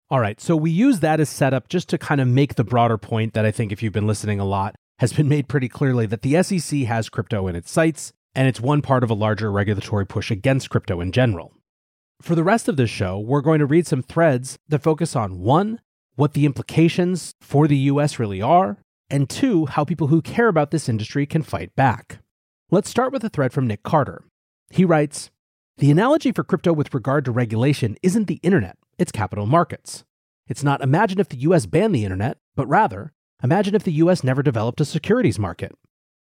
All 0.10 0.20
right, 0.20 0.42
so 0.42 0.56
we 0.56 0.72
use 0.72 1.01
that 1.01 1.20
as 1.20 1.30
setup 1.30 1.70
just 1.70 1.88
to 1.89 2.00
kind 2.00 2.20
of 2.20 2.28
make 2.28 2.56
the 2.56 2.63
broader 2.63 2.98
point 2.98 3.36
that 3.36 3.46
I 3.46 3.51
think 3.51 3.72
if 3.72 3.84
you've 3.84 3.94
been 3.94 4.08
listening 4.08 4.39
a 4.39 4.46
lot 4.46 4.74
has 4.98 5.13
been 5.13 5.30
made 5.30 5.48
pretty 5.48 5.70
clearly 5.70 6.08
that 6.08 6.24
the 6.24 6.42
SEC 6.42 6.80
has 6.82 7.10
crypto 7.10 7.48
in 7.48 7.56
its 7.56 7.70
sights, 7.70 8.12
and 8.34 8.48
it's 8.48 8.60
one 8.60 8.82
part 8.82 9.04
of 9.04 9.12
a 9.12 9.13
larger 9.13 9.51
regulatory 9.51 10.08
push 10.08 10.32
against 10.32 10.72
crypto 10.72 11.00
in 11.00 11.12
general. 11.12 11.54
For 12.24 12.34
the 12.34 12.44
rest 12.44 12.68
of 12.68 12.78
this 12.78 12.89
show, 12.89 13.20
we're 13.20 13.42
going 13.42 13.60
to 13.60 13.68
read 13.68 13.86
some 13.86 14.01
threads 14.01 14.58
that 14.68 14.82
focus 14.82 15.16
on 15.16 15.39
one, 15.39 15.80
what 16.20 16.34
the 16.34 16.46
implications 16.46 17.34
for 17.42 17.68
the 17.68 17.78
US 17.78 18.20
really 18.20 18.42
are, 18.42 18.78
and 19.10 19.30
two, 19.30 19.66
how 19.66 19.86
people 19.86 20.08
who 20.08 20.22
care 20.22 20.48
about 20.48 20.72
this 20.72 20.90
industry 20.90 21.26
can 21.26 21.42
fight 21.42 21.76
back. 21.76 22.20
Let's 22.70 22.90
start 22.90 23.12
with 23.14 23.24
a 23.24 23.30
thread 23.30 23.54
from 23.54 23.68
Nic 23.68 23.84
Carter. 23.84 24.24
He 24.70 24.86
writes 24.86 25.32
The 25.78 25.92
analogy 25.92 26.32
for 26.32 26.44
crypto 26.44 26.74
with 26.74 26.94
regard 26.94 27.26
to 27.26 27.32
regulation 27.32 27.98
isn't 28.04 28.28
the 28.28 28.40
internet, 28.44 28.78
it's 28.98 29.12
capital 29.12 29.46
markets. 29.46 30.04
It's 30.48 30.64
not 30.64 30.82
imagine 30.82 31.20
if 31.20 31.30
the 31.30 31.38
US 31.38 31.66
banned 31.66 31.96
the 31.96 32.04
internet, 32.04 32.38
but 32.56 32.68
rather 32.68 33.14
Imagine 33.42 33.74
if 33.74 33.84
the 33.84 33.94
US 33.94 34.22
never 34.22 34.44
developed 34.44 34.82
a 34.82 34.86
securities 34.86 35.40
market. 35.40 35.72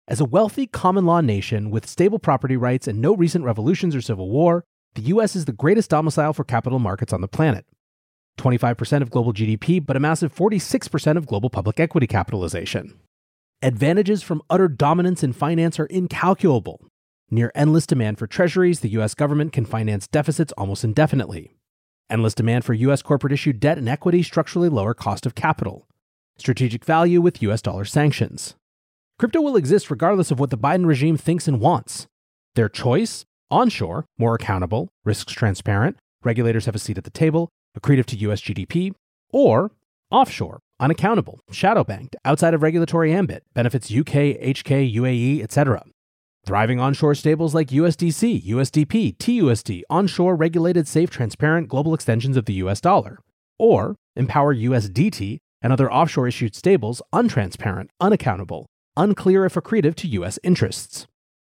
As 0.08 0.22
a 0.22 0.25
wealthy 0.25 0.67
common 0.67 1.05
law 1.05 1.22
nation 1.22 1.72
with 1.72 1.89
stable 1.89 2.19
property 2.19 2.55
rights 2.55 2.88
and 2.88 3.01
no 3.01 3.15
recent 3.15 3.46
revolutions 3.46 3.96
or 3.96 4.01
civil 4.01 4.29
war, 4.29 4.63
the 4.93 5.01
US 5.13 5.36
is 5.36 5.46
the 5.46 5.51
greatest 5.51 5.89
domicile 5.89 6.34
for 6.34 6.43
capital 6.43 6.77
markets 6.77 7.12
on 7.12 7.22
the 7.22 7.27
planet. 7.27 7.65
25% 8.39 9.01
of 9.01 9.12
global 9.12 9.34
GDP, 9.34 9.86
but 9.86 9.96
a 9.96 10.00
massive 10.00 10.34
46% 10.34 11.17
of 11.17 11.27
global 11.27 11.50
public 11.50 11.79
equity 11.79 12.08
capitalization. 12.08 13.00
Advantages 13.62 14.24
from 14.24 14.41
utter 14.50 14.67
dominance 14.67 15.24
in 15.24 15.34
finance 15.34 15.79
are 15.79 15.86
incalculable. 15.86 16.88
Near 17.29 17.51
endless 17.53 17.86
demand 17.86 18.17
for 18.17 18.25
treasuries, 18.25 18.79
the 18.79 18.89
US 18.89 19.13
government 19.13 19.53
can 19.53 19.65
finance 19.65 20.08
deficits 20.08 20.53
almost 20.53 20.84
indefinitely. 20.84 21.55
Endless 22.10 22.34
demand 22.34 22.65
for 22.65 22.74
US 22.74 23.01
corporate 23.01 23.34
issued 23.34 23.60
debt 23.60 23.77
and 23.77 23.88
equity 23.88 24.24
structurally 24.24 24.69
lower 24.69 24.93
cost 24.93 25.25
of 25.25 25.36
capital 25.36 25.86
strategic 26.39 26.86
value 26.86 27.22
with 27.22 27.41
US 27.43 27.62
dollar 27.62 27.86
sanctions. 27.86 28.55
Crypto 29.17 29.41
will 29.41 29.58
exist 29.58 29.91
regardless 29.91 30.31
of 30.31 30.39
what 30.39 30.50
the 30.50 30.58
Biden 30.58 30.86
regime 30.86 31.17
thinks 31.17 31.48
and 31.48 31.60
wants. 31.60 32.08
Their 32.55 32.69
choice 32.69 33.25
onshore, 33.51 34.05
more 34.17 34.36
accountable, 34.36 34.89
risks 35.03 35.34
transparent, 35.34 35.98
regulators 36.24 36.65
have 36.65 36.75
a 36.75 36.79
seat 36.79 36.98
at 36.98 37.03
the 37.03 37.10
table, 37.10 37.50
accretive 37.79 38.05
to 38.07 38.17
US 38.17 38.41
GDP, 38.41 38.93
or 39.31 39.71
offshore, 40.12 40.59
unaccountable, 40.79 41.39
shadow 41.51 41.83
banked, 41.83 42.15
outside 42.25 42.53
of 42.53 42.62
regulatory 42.62 43.13
ambit, 43.13 43.43
benefits 43.53 43.91
UK, 43.91 44.38
HK, 44.41 44.93
UAE, 44.95 45.43
etc. 45.43 45.83
Thriving 46.45 46.79
onshore 46.79 47.15
stables 47.15 47.53
like 47.53 47.67
USDC, 47.67 48.43
USDP, 48.45 49.17
TUSD, 49.17 49.81
onshore 49.89 50.36
regulated, 50.36 50.88
safe, 50.88 51.09
transparent 51.09 51.67
global 51.67 51.93
extensions 51.93 52.38
of 52.38 52.45
the 52.45 52.53
US 52.53 52.81
dollar. 52.81 53.19
Or 53.59 53.95
empower 54.15 54.55
USDT, 54.55 55.38
and 55.62 55.74
other 55.74 55.91
offshore 55.91 56.27
issued 56.27 56.55
stables 56.55 57.01
untransparent, 57.13 57.89
unaccountable, 58.00 58.65
unclear 58.95 59.45
if 59.45 59.55
accretive 59.55 59.95
to 59.95 60.07
US 60.07 60.39
interests. 60.43 61.05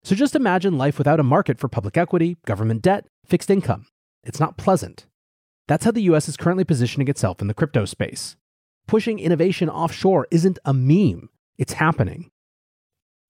So 0.04 0.16
just 0.16 0.36
imagine 0.36 0.78
life 0.78 0.98
without 0.98 1.20
a 1.20 1.24
market 1.24 1.60
for 1.60 1.68
public 1.68 1.98
equity, 1.98 2.38
government 2.46 2.82
debt, 2.82 3.06
fixed 3.26 3.50
income. 3.50 3.86
It's 4.24 4.40
not 4.40 4.58
pleasant. 4.58 5.06
That's 5.68 5.86
how 5.86 5.92
the 5.92 6.04
US 6.04 6.30
is 6.30 6.38
currently 6.38 6.64
positioning 6.64 7.08
itself 7.08 7.42
in 7.42 7.48
the 7.48 7.54
crypto 7.54 7.86
space. 7.86 8.36
Pushing 8.88 9.20
innovation 9.20 9.70
offshore 9.70 10.28
isn't 10.32 10.60
a 10.64 10.74
meme, 10.74 11.30
it's 11.58 11.74
happening. 11.74 12.32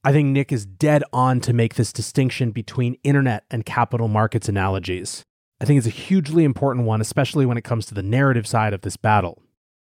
I 0.03 0.11
think 0.11 0.29
Nic 0.29 0.51
is 0.51 0.65
dead 0.65 1.03
on 1.11 1.41
to 1.41 1.53
make 1.53 1.73
this 1.75 1.91
distinction 1.91 2.51
between 2.51 2.97
internet 3.03 3.43
and 3.49 3.65
capital 3.65 4.07
markets 4.07 4.47
analogies. 4.47 5.23
I 5.59 5.65
think 5.65 5.79
it's 5.79 5.87
a 5.87 5.89
hugely 5.89 6.43
important 6.43 6.85
one, 6.85 7.01
especially 7.01 7.45
when 7.45 7.57
it 7.57 7.63
comes 7.63 7.87
to 7.87 7.95
the 7.95 8.03
narrative 8.03 8.45
side 8.45 8.73
of 8.73 8.81
this 8.81 8.95
battle. 8.95 9.41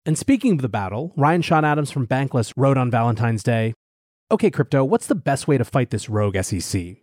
And 0.04 0.18
speaking 0.18 0.52
of 0.52 0.62
the 0.62 0.68
battle, 0.68 1.12
Ryan 1.16 1.42
Sean 1.42 1.64
Adams 1.64 1.92
from 1.92 2.08
Bankless 2.08 2.52
wrote 2.56 2.76
on 2.76 2.90
Valentine's 2.90 3.44
Day 3.44 3.74
Okay, 4.32 4.50
crypto, 4.50 4.82
what's 4.82 5.06
the 5.06 5.14
best 5.14 5.46
way 5.46 5.58
to 5.58 5.64
fight 5.64 5.90
this 5.90 6.08
rogue 6.08 6.36
SEC? 6.42 6.96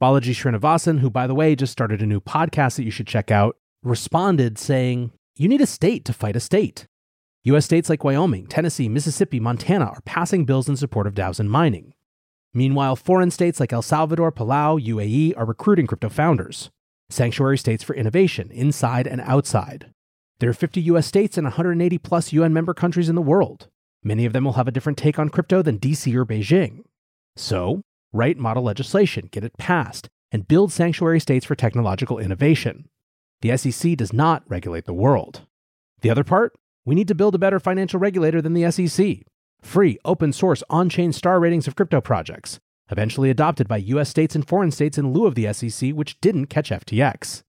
Balaji 0.00 0.34
Srinivasan, 0.34 1.00
who 1.00 1.08
by 1.08 1.26
the 1.26 1.34
way 1.34 1.56
just 1.56 1.72
started 1.72 2.02
a 2.02 2.06
new 2.06 2.20
podcast 2.20 2.76
that 2.76 2.84
you 2.84 2.90
should 2.90 3.06
check 3.06 3.30
out, 3.30 3.56
responded 3.86 4.58
saying, 4.58 5.12
You 5.36 5.48
need 5.48 5.60
a 5.60 5.66
state 5.66 6.04
to 6.06 6.12
fight 6.12 6.36
a 6.36 6.40
state. 6.40 6.86
US 7.44 7.64
states 7.64 7.88
like 7.88 8.02
Wyoming, 8.02 8.46
Tennessee, 8.48 8.88
Mississippi, 8.88 9.38
Montana 9.38 9.84
are 9.86 10.00
passing 10.04 10.44
bills 10.44 10.68
in 10.68 10.76
support 10.76 11.06
of 11.06 11.14
DAOs 11.14 11.38
and 11.38 11.50
mining. 11.50 11.94
Meanwhile, 12.52 12.96
foreign 12.96 13.30
states 13.30 13.60
like 13.60 13.72
El 13.72 13.82
Salvador, 13.82 14.32
Palau, 14.32 14.84
UAE 14.84 15.34
are 15.36 15.44
recruiting 15.44 15.86
crypto 15.86 16.08
founders. 16.08 16.70
Sanctuary 17.08 17.58
states 17.58 17.84
for 17.84 17.94
innovation, 17.94 18.50
inside 18.50 19.06
and 19.06 19.20
outside. 19.20 19.92
There 20.40 20.50
are 20.50 20.54
50 20.54 20.80
US 20.82 21.06
states 21.06 21.38
and 21.38 21.44
180 21.44 21.98
plus 21.98 22.32
UN 22.32 22.52
member 22.52 22.74
countries 22.74 23.08
in 23.08 23.14
the 23.14 23.22
world. 23.22 23.68
Many 24.02 24.24
of 24.24 24.32
them 24.32 24.44
will 24.44 24.54
have 24.54 24.68
a 24.68 24.72
different 24.72 24.98
take 24.98 25.18
on 25.18 25.28
crypto 25.28 25.62
than 25.62 25.78
DC 25.78 26.12
or 26.14 26.26
Beijing. 26.26 26.80
So, 27.36 27.82
write 28.12 28.38
model 28.38 28.64
legislation, 28.64 29.28
get 29.30 29.44
it 29.44 29.56
passed, 29.58 30.08
and 30.32 30.48
build 30.48 30.72
sanctuary 30.72 31.20
states 31.20 31.46
for 31.46 31.54
technological 31.54 32.18
innovation. 32.18 32.88
The 33.46 33.56
SEC 33.56 33.96
does 33.96 34.12
not 34.12 34.42
regulate 34.48 34.86
the 34.86 34.92
world. 34.92 35.42
The 36.00 36.10
other 36.10 36.24
part, 36.24 36.56
we 36.84 36.96
need 36.96 37.06
to 37.06 37.14
build 37.14 37.36
a 37.36 37.38
better 37.38 37.60
financial 37.60 38.00
regulator 38.00 38.42
than 38.42 38.54
the 38.54 38.68
SEC. 38.72 39.18
Free, 39.62 39.98
open 40.04 40.32
source, 40.32 40.64
on 40.68 40.88
chain 40.88 41.12
star 41.12 41.38
ratings 41.38 41.68
of 41.68 41.76
crypto 41.76 42.00
projects, 42.00 42.58
eventually 42.90 43.30
adopted 43.30 43.68
by 43.68 43.76
US 43.76 44.10
states 44.10 44.34
and 44.34 44.44
foreign 44.44 44.72
states 44.72 44.98
in 44.98 45.12
lieu 45.12 45.28
of 45.28 45.36
the 45.36 45.52
SEC, 45.52 45.92
which 45.92 46.20
didn't 46.20 46.46
catch 46.46 46.70
FTX. 46.70 47.44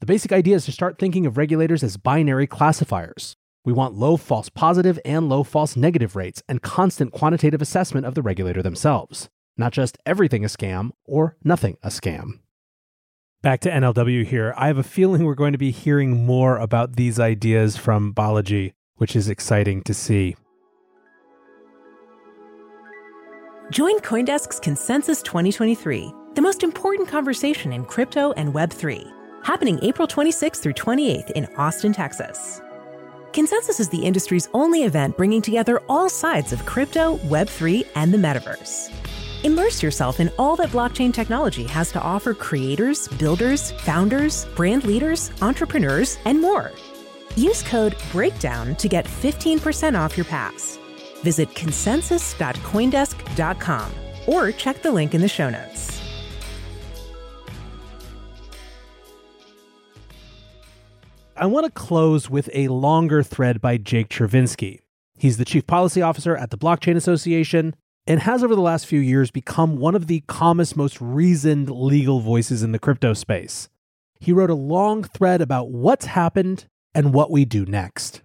The 0.00 0.06
basic 0.06 0.32
idea 0.32 0.56
is 0.56 0.64
to 0.64 0.72
start 0.72 0.98
thinking 0.98 1.26
of 1.26 1.36
regulators 1.36 1.84
as 1.84 1.96
binary 1.96 2.48
classifiers. 2.48 3.36
We 3.64 3.72
want 3.72 3.94
low 3.94 4.16
false 4.16 4.48
positive 4.48 4.98
and 5.04 5.28
low 5.28 5.44
false 5.44 5.76
negative 5.76 6.16
rates 6.16 6.42
and 6.48 6.60
constant 6.60 7.12
quantitative 7.12 7.62
assessment 7.62 8.04
of 8.04 8.16
the 8.16 8.22
regulator 8.22 8.64
themselves, 8.64 9.28
not 9.56 9.72
just 9.72 9.96
everything 10.04 10.44
a 10.44 10.48
scam 10.48 10.90
or 11.04 11.36
nothing 11.44 11.76
a 11.84 11.88
scam. 11.90 12.40
Back 13.46 13.60
to 13.60 13.70
NLW 13.70 14.26
here. 14.26 14.52
I 14.56 14.66
have 14.66 14.76
a 14.76 14.82
feeling 14.82 15.24
we're 15.24 15.36
going 15.36 15.52
to 15.52 15.56
be 15.56 15.70
hearing 15.70 16.26
more 16.26 16.56
about 16.56 16.96
these 16.96 17.20
ideas 17.20 17.76
from 17.76 18.12
Balaji, 18.12 18.72
which 18.96 19.14
is 19.14 19.28
exciting 19.28 19.82
to 19.82 19.94
see. 19.94 20.34
Join 23.70 24.00
Coindesk's 24.00 24.58
Consensus 24.58 25.22
2023, 25.22 26.12
the 26.34 26.42
most 26.42 26.64
important 26.64 27.08
conversation 27.08 27.72
in 27.72 27.84
crypto 27.84 28.32
and 28.32 28.52
Web3 28.52 29.08
happening 29.44 29.78
April 29.82 30.08
26th 30.08 30.56
through 30.56 30.72
28th 30.72 31.30
in 31.30 31.46
Austin, 31.54 31.92
Texas. 31.92 32.60
Consensus 33.32 33.78
is 33.78 33.88
the 33.90 34.02
industry's 34.02 34.48
only 34.54 34.82
event 34.82 35.16
bringing 35.16 35.40
together 35.40 35.80
all 35.88 36.08
sides 36.08 36.52
of 36.52 36.66
crypto, 36.66 37.18
Web3, 37.18 37.86
and 37.94 38.12
the 38.12 38.18
metaverse. 38.18 38.90
Immerse 39.46 39.80
yourself 39.80 40.18
in 40.18 40.28
all 40.40 40.56
that 40.56 40.70
blockchain 40.70 41.14
technology 41.14 41.62
has 41.68 41.92
to 41.92 42.02
offer 42.02 42.34
creators, 42.34 43.06
builders, 43.06 43.70
founders, 43.82 44.44
brand 44.56 44.82
leaders, 44.82 45.30
entrepreneurs, 45.40 46.18
and 46.24 46.40
more. 46.40 46.72
Use 47.36 47.62
code 47.62 47.94
BREAKDOWN 48.10 48.76
to 48.76 48.88
get 48.88 49.04
15% 49.04 49.96
off 49.96 50.16
your 50.16 50.24
pass. 50.24 50.80
Visit 51.22 51.54
consensus.coindesk.com 51.54 53.92
or 54.26 54.50
check 54.50 54.82
the 54.82 54.90
link 54.90 55.14
in 55.14 55.20
the 55.20 55.28
show 55.28 55.48
notes. 55.48 56.02
I 61.36 61.46
want 61.46 61.66
to 61.66 61.70
close 61.70 62.28
with 62.28 62.50
a 62.52 62.66
longer 62.66 63.22
thread 63.22 63.60
by 63.60 63.76
Jake 63.76 64.08
Chervinsky. 64.08 64.80
He's 65.16 65.36
the 65.36 65.44
chief 65.44 65.68
policy 65.68 66.02
officer 66.02 66.36
at 66.36 66.50
the 66.50 66.58
Blockchain 66.58 66.96
Association 66.96 67.76
and 68.06 68.20
has 68.20 68.44
over 68.44 68.54
the 68.54 68.60
last 68.60 68.86
few 68.86 69.00
years 69.00 69.30
become 69.30 69.76
one 69.76 69.94
of 69.94 70.06
the 70.06 70.22
calmest, 70.26 70.76
most 70.76 71.00
reasoned 71.00 71.70
legal 71.70 72.20
voices 72.20 72.62
in 72.62 72.72
the 72.72 72.78
crypto 72.78 73.12
space. 73.12 73.68
He 74.20 74.32
wrote 74.32 74.50
a 74.50 74.54
long 74.54 75.02
thread 75.02 75.40
about 75.40 75.70
what's 75.70 76.06
happened 76.06 76.66
and 76.94 77.12
what 77.12 77.30
we 77.30 77.44
do 77.44 77.66
next. 77.66 78.22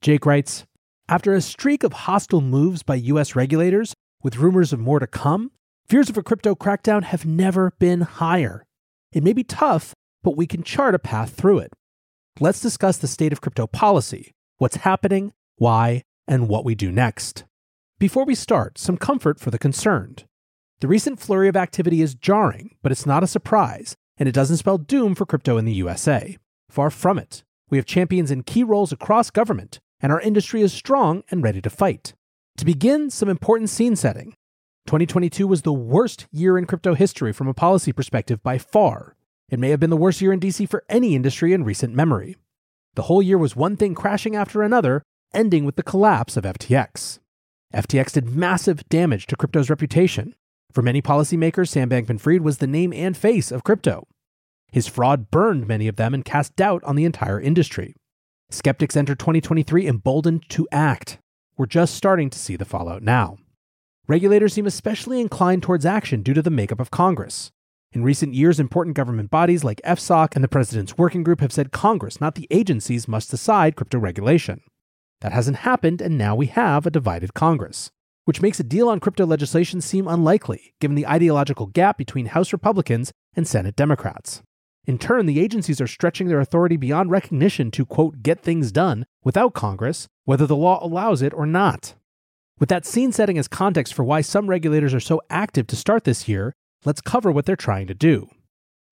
Jake 0.00 0.24
writes 0.24 0.64
After 1.08 1.34
a 1.34 1.40
streak 1.40 1.82
of 1.82 1.92
hostile 1.92 2.40
moves 2.40 2.82
by 2.82 2.94
US 2.94 3.34
regulators, 3.34 3.94
with 4.22 4.36
rumors 4.36 4.72
of 4.72 4.80
more 4.80 5.00
to 5.00 5.06
come, 5.06 5.50
fears 5.86 6.08
of 6.08 6.16
a 6.16 6.22
crypto 6.22 6.54
crackdown 6.54 7.02
have 7.02 7.26
never 7.26 7.72
been 7.78 8.02
higher. 8.02 8.64
It 9.12 9.22
may 9.22 9.32
be 9.32 9.44
tough, 9.44 9.94
but 10.22 10.36
we 10.36 10.46
can 10.46 10.62
chart 10.62 10.94
a 10.94 10.98
path 10.98 11.34
through 11.34 11.58
it. 11.58 11.72
Let's 12.40 12.60
discuss 12.60 12.96
the 12.96 13.06
state 13.06 13.32
of 13.32 13.40
crypto 13.40 13.66
policy, 13.66 14.32
what's 14.58 14.76
happening, 14.76 15.32
why, 15.56 16.02
and 16.26 16.48
what 16.48 16.64
we 16.64 16.74
do 16.74 16.90
next. 16.90 17.44
Before 18.00 18.24
we 18.24 18.34
start, 18.34 18.76
some 18.76 18.96
comfort 18.96 19.38
for 19.38 19.52
the 19.52 19.58
concerned. 19.58 20.24
The 20.80 20.88
recent 20.88 21.20
flurry 21.20 21.46
of 21.48 21.56
activity 21.56 22.02
is 22.02 22.16
jarring, 22.16 22.74
but 22.82 22.90
it's 22.90 23.06
not 23.06 23.22
a 23.22 23.28
surprise, 23.28 23.94
and 24.18 24.28
it 24.28 24.34
doesn't 24.34 24.56
spell 24.56 24.78
doom 24.78 25.14
for 25.14 25.24
crypto 25.24 25.56
in 25.58 25.64
the 25.64 25.72
USA. 25.74 26.36
Far 26.68 26.90
from 26.90 27.18
it. 27.18 27.44
We 27.70 27.78
have 27.78 27.86
champions 27.86 28.32
in 28.32 28.42
key 28.42 28.64
roles 28.64 28.92
across 28.92 29.30
government, 29.30 29.78
and 30.00 30.10
our 30.10 30.20
industry 30.20 30.60
is 30.60 30.72
strong 30.72 31.22
and 31.30 31.42
ready 31.42 31.62
to 31.62 31.70
fight. 31.70 32.14
To 32.56 32.64
begin, 32.64 33.10
some 33.10 33.28
important 33.28 33.70
scene 33.70 33.94
setting. 33.94 34.34
2022 34.86 35.46
was 35.46 35.62
the 35.62 35.72
worst 35.72 36.26
year 36.32 36.58
in 36.58 36.66
crypto 36.66 36.94
history 36.94 37.32
from 37.32 37.46
a 37.46 37.54
policy 37.54 37.92
perspective 37.92 38.42
by 38.42 38.58
far. 38.58 39.14
It 39.50 39.60
may 39.60 39.70
have 39.70 39.80
been 39.80 39.90
the 39.90 39.96
worst 39.96 40.20
year 40.20 40.32
in 40.32 40.40
DC 40.40 40.68
for 40.68 40.84
any 40.88 41.14
industry 41.14 41.52
in 41.52 41.62
recent 41.62 41.94
memory. 41.94 42.36
The 42.96 43.02
whole 43.02 43.22
year 43.22 43.38
was 43.38 43.54
one 43.54 43.76
thing 43.76 43.94
crashing 43.94 44.34
after 44.34 44.62
another, 44.62 45.02
ending 45.32 45.64
with 45.64 45.76
the 45.76 45.82
collapse 45.84 46.36
of 46.36 46.44
FTX. 46.44 47.20
FTX 47.74 48.12
did 48.12 48.36
massive 48.36 48.88
damage 48.88 49.26
to 49.26 49.36
crypto's 49.36 49.68
reputation. 49.68 50.34
For 50.72 50.80
many 50.80 51.02
policymakers, 51.02 51.68
Sam 51.68 51.90
Bankman 51.90 52.20
Fried 52.20 52.42
was 52.42 52.58
the 52.58 52.66
name 52.66 52.92
and 52.92 53.16
face 53.16 53.50
of 53.50 53.64
crypto. 53.64 54.06
His 54.70 54.86
fraud 54.86 55.30
burned 55.30 55.66
many 55.66 55.88
of 55.88 55.96
them 55.96 56.14
and 56.14 56.24
cast 56.24 56.56
doubt 56.56 56.82
on 56.84 56.96
the 56.96 57.04
entire 57.04 57.40
industry. 57.40 57.94
Skeptics 58.50 58.96
entered 58.96 59.18
2023 59.18 59.88
emboldened 59.88 60.48
to 60.50 60.68
act. 60.70 61.18
We're 61.56 61.66
just 61.66 61.94
starting 61.94 62.30
to 62.30 62.38
see 62.38 62.56
the 62.56 62.64
fallout 62.64 63.02
now. 63.02 63.38
Regulators 64.06 64.52
seem 64.52 64.66
especially 64.66 65.20
inclined 65.20 65.62
towards 65.62 65.86
action 65.86 66.22
due 66.22 66.34
to 66.34 66.42
the 66.42 66.50
makeup 66.50 66.80
of 66.80 66.90
Congress. 66.90 67.50
In 67.92 68.02
recent 68.02 68.34
years, 68.34 68.60
important 68.60 68.96
government 68.96 69.30
bodies 69.30 69.64
like 69.64 69.80
FSOC 69.84 70.34
and 70.34 70.42
the 70.42 70.48
President's 70.48 70.98
Working 70.98 71.22
Group 71.22 71.40
have 71.40 71.52
said 71.52 71.72
Congress, 71.72 72.20
not 72.20 72.34
the 72.34 72.48
agencies, 72.50 73.08
must 73.08 73.30
decide 73.30 73.76
crypto 73.76 73.98
regulation. 73.98 74.60
That 75.24 75.32
hasn't 75.32 75.56
happened, 75.56 76.02
and 76.02 76.18
now 76.18 76.36
we 76.36 76.48
have 76.48 76.84
a 76.84 76.90
divided 76.90 77.32
Congress, 77.32 77.90
which 78.26 78.42
makes 78.42 78.60
a 78.60 78.62
deal 78.62 78.90
on 78.90 79.00
crypto 79.00 79.24
legislation 79.24 79.80
seem 79.80 80.06
unlikely, 80.06 80.74
given 80.82 80.96
the 80.96 81.06
ideological 81.06 81.64
gap 81.64 81.96
between 81.96 82.26
House 82.26 82.52
Republicans 82.52 83.10
and 83.34 83.48
Senate 83.48 83.74
Democrats. 83.74 84.42
In 84.86 84.98
turn, 84.98 85.24
the 85.24 85.40
agencies 85.40 85.80
are 85.80 85.86
stretching 85.86 86.28
their 86.28 86.40
authority 86.40 86.76
beyond 86.76 87.10
recognition 87.10 87.70
to, 87.70 87.86
quote, 87.86 88.22
get 88.22 88.42
things 88.42 88.70
done 88.70 89.06
without 89.22 89.54
Congress, 89.54 90.08
whether 90.26 90.46
the 90.46 90.54
law 90.54 90.78
allows 90.84 91.22
it 91.22 91.32
or 91.32 91.46
not. 91.46 91.94
With 92.60 92.68
that 92.68 92.84
scene 92.84 93.10
setting 93.10 93.38
as 93.38 93.48
context 93.48 93.94
for 93.94 94.04
why 94.04 94.20
some 94.20 94.50
regulators 94.50 94.92
are 94.92 95.00
so 95.00 95.22
active 95.30 95.66
to 95.68 95.76
start 95.76 96.04
this 96.04 96.28
year, 96.28 96.52
let's 96.84 97.00
cover 97.00 97.32
what 97.32 97.46
they're 97.46 97.56
trying 97.56 97.86
to 97.86 97.94
do. 97.94 98.28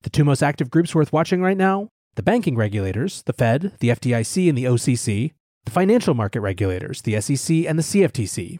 The 0.00 0.08
two 0.08 0.24
most 0.24 0.42
active 0.42 0.70
groups 0.70 0.94
worth 0.94 1.12
watching 1.12 1.42
right 1.42 1.58
now 1.58 1.90
the 2.14 2.22
banking 2.22 2.56
regulators, 2.56 3.22
the 3.24 3.34
Fed, 3.34 3.72
the 3.80 3.90
FDIC, 3.90 4.48
and 4.48 4.56
the 4.56 4.64
OCC, 4.64 5.32
the 5.64 5.70
financial 5.70 6.14
market 6.14 6.40
regulators, 6.40 7.02
the 7.02 7.20
SEC, 7.20 7.66
and 7.66 7.78
the 7.78 7.82
CFTC. 7.82 8.58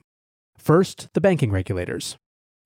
First, 0.59 1.09
the 1.15 1.21
banking 1.21 1.51
regulators. 1.51 2.17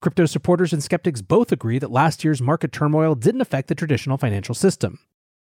Crypto 0.03 0.27
supporters 0.27 0.73
and 0.73 0.83
skeptics 0.83 1.23
both 1.23 1.51
agree 1.51 1.79
that 1.79 1.91
last 1.91 2.23
year's 2.23 2.43
market 2.43 2.71
turmoil 2.71 3.15
didn't 3.15 3.41
affect 3.41 3.69
the 3.69 3.75
traditional 3.75 4.19
financial 4.19 4.55
system. 4.55 4.99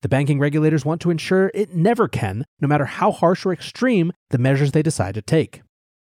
The 0.02 0.08
banking 0.08 0.38
regulators 0.38 0.84
want 0.84 1.02
to 1.02 1.10
ensure 1.10 1.50
it 1.52 1.74
never 1.74 2.08
can, 2.08 2.46
no 2.58 2.66
matter 2.66 2.86
how 2.86 3.12
harsh 3.12 3.44
or 3.44 3.52
extreme 3.52 4.12
the 4.30 4.38
measures 4.38 4.72
they 4.72 4.82
decide 4.82 5.14
to 5.14 5.22
take. 5.22 5.60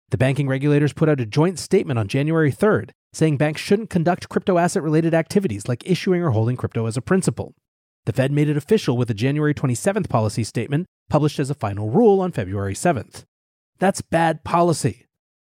The 0.09 0.17
banking 0.17 0.47
regulators 0.47 0.93
put 0.93 1.09
out 1.09 1.19
a 1.19 1.25
joint 1.25 1.57
statement 1.57 1.97
on 1.97 2.07
January 2.07 2.51
3rd 2.51 2.91
saying 3.13 3.37
banks 3.37 3.61
shouldn't 3.61 3.89
conduct 3.89 4.29
crypto 4.29 4.57
asset 4.57 4.83
related 4.83 5.13
activities 5.13 5.67
like 5.67 5.89
issuing 5.89 6.21
or 6.21 6.31
holding 6.31 6.55
crypto 6.55 6.85
as 6.85 6.95
a 6.95 7.01
principal. 7.01 7.55
The 8.07 8.13
Fed 8.13 8.31
made 8.31 8.47
it 8.47 8.55
official 8.55 8.95
with 8.95 9.09
a 9.09 9.13
January 9.13 9.53
27th 9.53 10.07
policy 10.07 10.45
statement 10.45 10.85
published 11.09 11.39
as 11.39 11.49
a 11.49 11.53
final 11.53 11.89
rule 11.89 12.21
on 12.21 12.31
February 12.31 12.73
7th. 12.73 13.25
That's 13.79 13.99
bad 13.99 14.45
policy. 14.45 15.07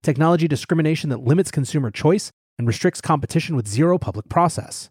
Technology 0.03 0.49
discrimination 0.49 1.09
that 1.11 1.23
limits 1.23 1.49
consumer 1.49 1.91
choice 1.91 2.29
and 2.59 2.67
restricts 2.67 2.99
competition 2.99 3.55
with 3.55 3.69
zero 3.69 3.97
public 3.97 4.27
process. 4.27 4.89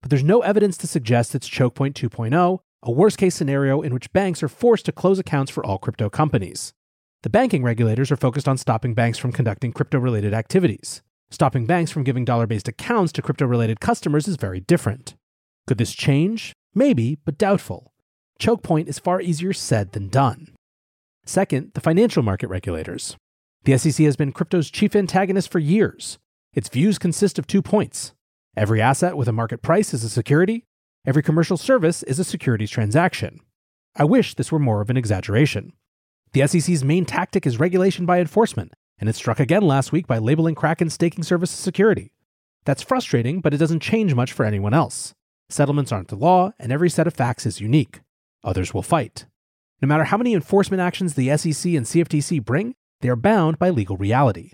But 0.00 0.08
there's 0.08 0.24
no 0.24 0.40
evidence 0.40 0.78
to 0.78 0.86
suggest 0.86 1.34
it's 1.34 1.48
choke 1.48 1.74
point 1.74 1.96
2.0, 1.96 2.60
a 2.82 2.90
worst 2.90 3.18
case 3.18 3.34
scenario 3.34 3.82
in 3.82 3.92
which 3.92 4.10
banks 4.14 4.42
are 4.42 4.48
forced 4.48 4.86
to 4.86 4.92
close 4.92 5.18
accounts 5.18 5.50
for 5.50 5.62
all 5.66 5.76
crypto 5.76 6.08
companies. 6.08 6.72
The 7.24 7.28
banking 7.28 7.62
regulators 7.62 8.10
are 8.10 8.16
focused 8.16 8.48
on 8.48 8.56
stopping 8.56 8.94
banks 8.94 9.18
from 9.18 9.32
conducting 9.32 9.74
crypto 9.74 9.98
related 9.98 10.32
activities. 10.32 11.02
Stopping 11.30 11.66
banks 11.66 11.90
from 11.90 12.04
giving 12.04 12.24
dollar 12.24 12.46
based 12.46 12.68
accounts 12.68 13.12
to 13.12 13.20
crypto 13.20 13.44
related 13.44 13.80
customers 13.80 14.26
is 14.26 14.36
very 14.36 14.60
different. 14.60 15.14
Could 15.66 15.76
this 15.76 15.92
change? 15.92 16.54
Maybe, 16.74 17.18
but 17.24 17.38
doubtful. 17.38 17.92
Choke 18.38 18.62
point 18.62 18.88
is 18.88 18.98
far 18.98 19.20
easier 19.20 19.52
said 19.52 19.92
than 19.92 20.08
done. 20.08 20.54
Second, 21.24 21.72
the 21.74 21.80
financial 21.80 22.22
market 22.22 22.48
regulators. 22.48 23.16
The 23.64 23.78
SEC 23.78 24.04
has 24.04 24.16
been 24.16 24.32
crypto's 24.32 24.70
chief 24.70 24.96
antagonist 24.96 25.50
for 25.50 25.58
years. 25.58 26.18
Its 26.52 26.68
views 26.68 26.98
consist 26.98 27.38
of 27.38 27.46
two 27.46 27.62
points 27.62 28.12
every 28.56 28.82
asset 28.82 29.16
with 29.16 29.28
a 29.28 29.32
market 29.32 29.62
price 29.62 29.94
is 29.94 30.04
a 30.04 30.10
security, 30.10 30.64
every 31.06 31.22
commercial 31.22 31.56
service 31.56 32.02
is 32.02 32.18
a 32.18 32.24
securities 32.24 32.70
transaction. 32.70 33.40
I 33.96 34.04
wish 34.04 34.34
this 34.34 34.50
were 34.50 34.58
more 34.58 34.80
of 34.80 34.90
an 34.90 34.96
exaggeration. 34.96 35.72
The 36.32 36.46
SEC's 36.46 36.84
main 36.84 37.04
tactic 37.04 37.46
is 37.46 37.60
regulation 37.60 38.04
by 38.06 38.20
enforcement, 38.20 38.72
and 38.98 39.08
it 39.08 39.14
struck 39.14 39.38
again 39.38 39.62
last 39.62 39.92
week 39.92 40.06
by 40.06 40.18
labeling 40.18 40.54
Kraken 40.54 40.90
staking 40.90 41.24
service 41.24 41.52
as 41.52 41.58
security. 41.58 42.12
That's 42.64 42.82
frustrating, 42.82 43.40
but 43.40 43.54
it 43.54 43.58
doesn't 43.58 43.80
change 43.80 44.14
much 44.14 44.32
for 44.32 44.44
anyone 44.44 44.74
else. 44.74 45.14
Settlements 45.52 45.92
aren't 45.92 46.08
the 46.08 46.16
law, 46.16 46.54
and 46.58 46.72
every 46.72 46.88
set 46.88 47.06
of 47.06 47.12
facts 47.12 47.44
is 47.44 47.60
unique. 47.60 48.00
Others 48.42 48.72
will 48.72 48.82
fight. 48.82 49.26
No 49.82 49.86
matter 49.86 50.04
how 50.04 50.16
many 50.16 50.32
enforcement 50.32 50.80
actions 50.80 51.12
the 51.12 51.28
SEC 51.36 51.74
and 51.74 51.84
CFTC 51.84 52.42
bring, 52.42 52.74
they 53.02 53.10
are 53.10 53.16
bound 53.16 53.58
by 53.58 53.68
legal 53.68 53.98
reality. 53.98 54.52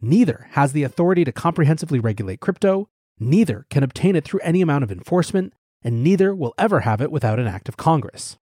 Neither 0.00 0.46
has 0.52 0.70
the 0.70 0.84
authority 0.84 1.24
to 1.24 1.32
comprehensively 1.32 1.98
regulate 1.98 2.38
crypto, 2.38 2.88
neither 3.18 3.66
can 3.70 3.82
obtain 3.82 4.14
it 4.14 4.24
through 4.24 4.38
any 4.44 4.62
amount 4.62 4.84
of 4.84 4.92
enforcement, 4.92 5.52
and 5.82 6.04
neither 6.04 6.32
will 6.32 6.54
ever 6.58 6.80
have 6.80 7.00
it 7.00 7.10
without 7.10 7.40
an 7.40 7.48
act 7.48 7.68
of 7.68 7.76
Congress. 7.76 8.38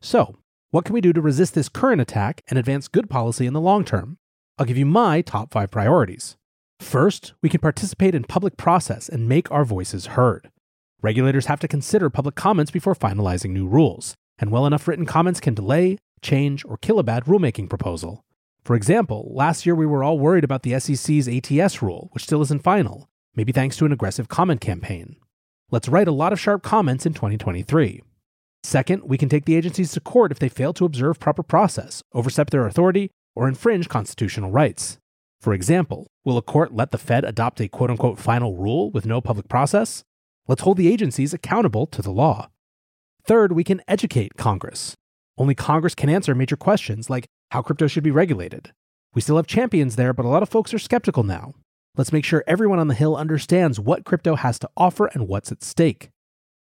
So, 0.00 0.36
what 0.70 0.84
can 0.84 0.94
we 0.94 1.00
do 1.00 1.12
to 1.12 1.20
resist 1.20 1.54
this 1.54 1.68
current 1.68 2.00
attack 2.00 2.44
and 2.48 2.56
advance 2.56 2.86
good 2.86 3.10
policy 3.10 3.46
in 3.46 3.52
the 3.52 3.60
long 3.60 3.84
term? 3.84 4.18
I'll 4.58 4.66
give 4.66 4.78
you 4.78 4.86
my 4.86 5.22
top 5.22 5.50
five 5.52 5.72
priorities. 5.72 6.36
First, 6.78 7.32
we 7.42 7.48
can 7.48 7.60
participate 7.60 8.14
in 8.14 8.22
public 8.22 8.56
process 8.56 9.08
and 9.08 9.28
make 9.28 9.50
our 9.50 9.64
voices 9.64 10.06
heard. 10.06 10.50
Regulators 11.00 11.46
have 11.46 11.60
to 11.60 11.68
consider 11.68 12.10
public 12.10 12.34
comments 12.34 12.72
before 12.72 12.94
finalizing 12.94 13.50
new 13.50 13.68
rules, 13.68 14.14
and 14.36 14.50
well 14.50 14.66
enough 14.66 14.88
written 14.88 15.06
comments 15.06 15.38
can 15.38 15.54
delay, 15.54 15.96
change, 16.22 16.64
or 16.64 16.76
kill 16.76 16.98
a 16.98 17.04
bad 17.04 17.26
rulemaking 17.26 17.68
proposal. 17.68 18.24
For 18.64 18.74
example, 18.74 19.30
last 19.32 19.64
year 19.64 19.76
we 19.76 19.86
were 19.86 20.02
all 20.02 20.18
worried 20.18 20.42
about 20.42 20.64
the 20.64 20.78
SEC's 20.80 21.28
ATS 21.28 21.80
rule, 21.82 22.08
which 22.12 22.24
still 22.24 22.42
isn't 22.42 22.64
final, 22.64 23.08
maybe 23.36 23.52
thanks 23.52 23.76
to 23.76 23.86
an 23.86 23.92
aggressive 23.92 24.28
comment 24.28 24.60
campaign. 24.60 25.14
Let's 25.70 25.88
write 25.88 26.08
a 26.08 26.12
lot 26.12 26.32
of 26.32 26.40
sharp 26.40 26.64
comments 26.64 27.06
in 27.06 27.14
2023. 27.14 28.02
Second, 28.64 29.04
we 29.04 29.16
can 29.16 29.28
take 29.28 29.44
the 29.44 29.54
agencies 29.54 29.92
to 29.92 30.00
court 30.00 30.32
if 30.32 30.40
they 30.40 30.48
fail 30.48 30.72
to 30.72 30.84
observe 30.84 31.20
proper 31.20 31.44
process, 31.44 32.02
overstep 32.12 32.50
their 32.50 32.66
authority, 32.66 33.12
or 33.36 33.46
infringe 33.46 33.88
constitutional 33.88 34.50
rights. 34.50 34.98
For 35.40 35.54
example, 35.54 36.08
will 36.24 36.36
a 36.36 36.42
court 36.42 36.74
let 36.74 36.90
the 36.90 36.98
Fed 36.98 37.24
adopt 37.24 37.60
a 37.60 37.68
quote 37.68 37.90
unquote 37.90 38.18
final 38.18 38.56
rule 38.56 38.90
with 38.90 39.06
no 39.06 39.20
public 39.20 39.48
process? 39.48 40.02
Let's 40.48 40.62
hold 40.62 40.78
the 40.78 40.88
agencies 40.88 41.34
accountable 41.34 41.86
to 41.88 42.00
the 42.00 42.10
law. 42.10 42.48
Third, 43.22 43.52
we 43.52 43.64
can 43.64 43.82
educate 43.86 44.38
Congress. 44.38 44.94
Only 45.36 45.54
Congress 45.54 45.94
can 45.94 46.08
answer 46.08 46.34
major 46.34 46.56
questions 46.56 47.10
like 47.10 47.26
how 47.50 47.60
crypto 47.60 47.86
should 47.86 48.02
be 48.02 48.10
regulated. 48.10 48.72
We 49.14 49.20
still 49.20 49.36
have 49.36 49.46
champions 49.46 49.96
there, 49.96 50.14
but 50.14 50.24
a 50.24 50.28
lot 50.28 50.42
of 50.42 50.48
folks 50.48 50.72
are 50.72 50.78
skeptical 50.78 51.22
now. 51.22 51.52
Let's 51.98 52.14
make 52.14 52.24
sure 52.24 52.44
everyone 52.46 52.78
on 52.78 52.88
the 52.88 52.94
Hill 52.94 53.14
understands 53.14 53.78
what 53.78 54.06
crypto 54.06 54.36
has 54.36 54.58
to 54.60 54.70
offer 54.74 55.06
and 55.06 55.28
what's 55.28 55.52
at 55.52 55.62
stake. 55.62 56.08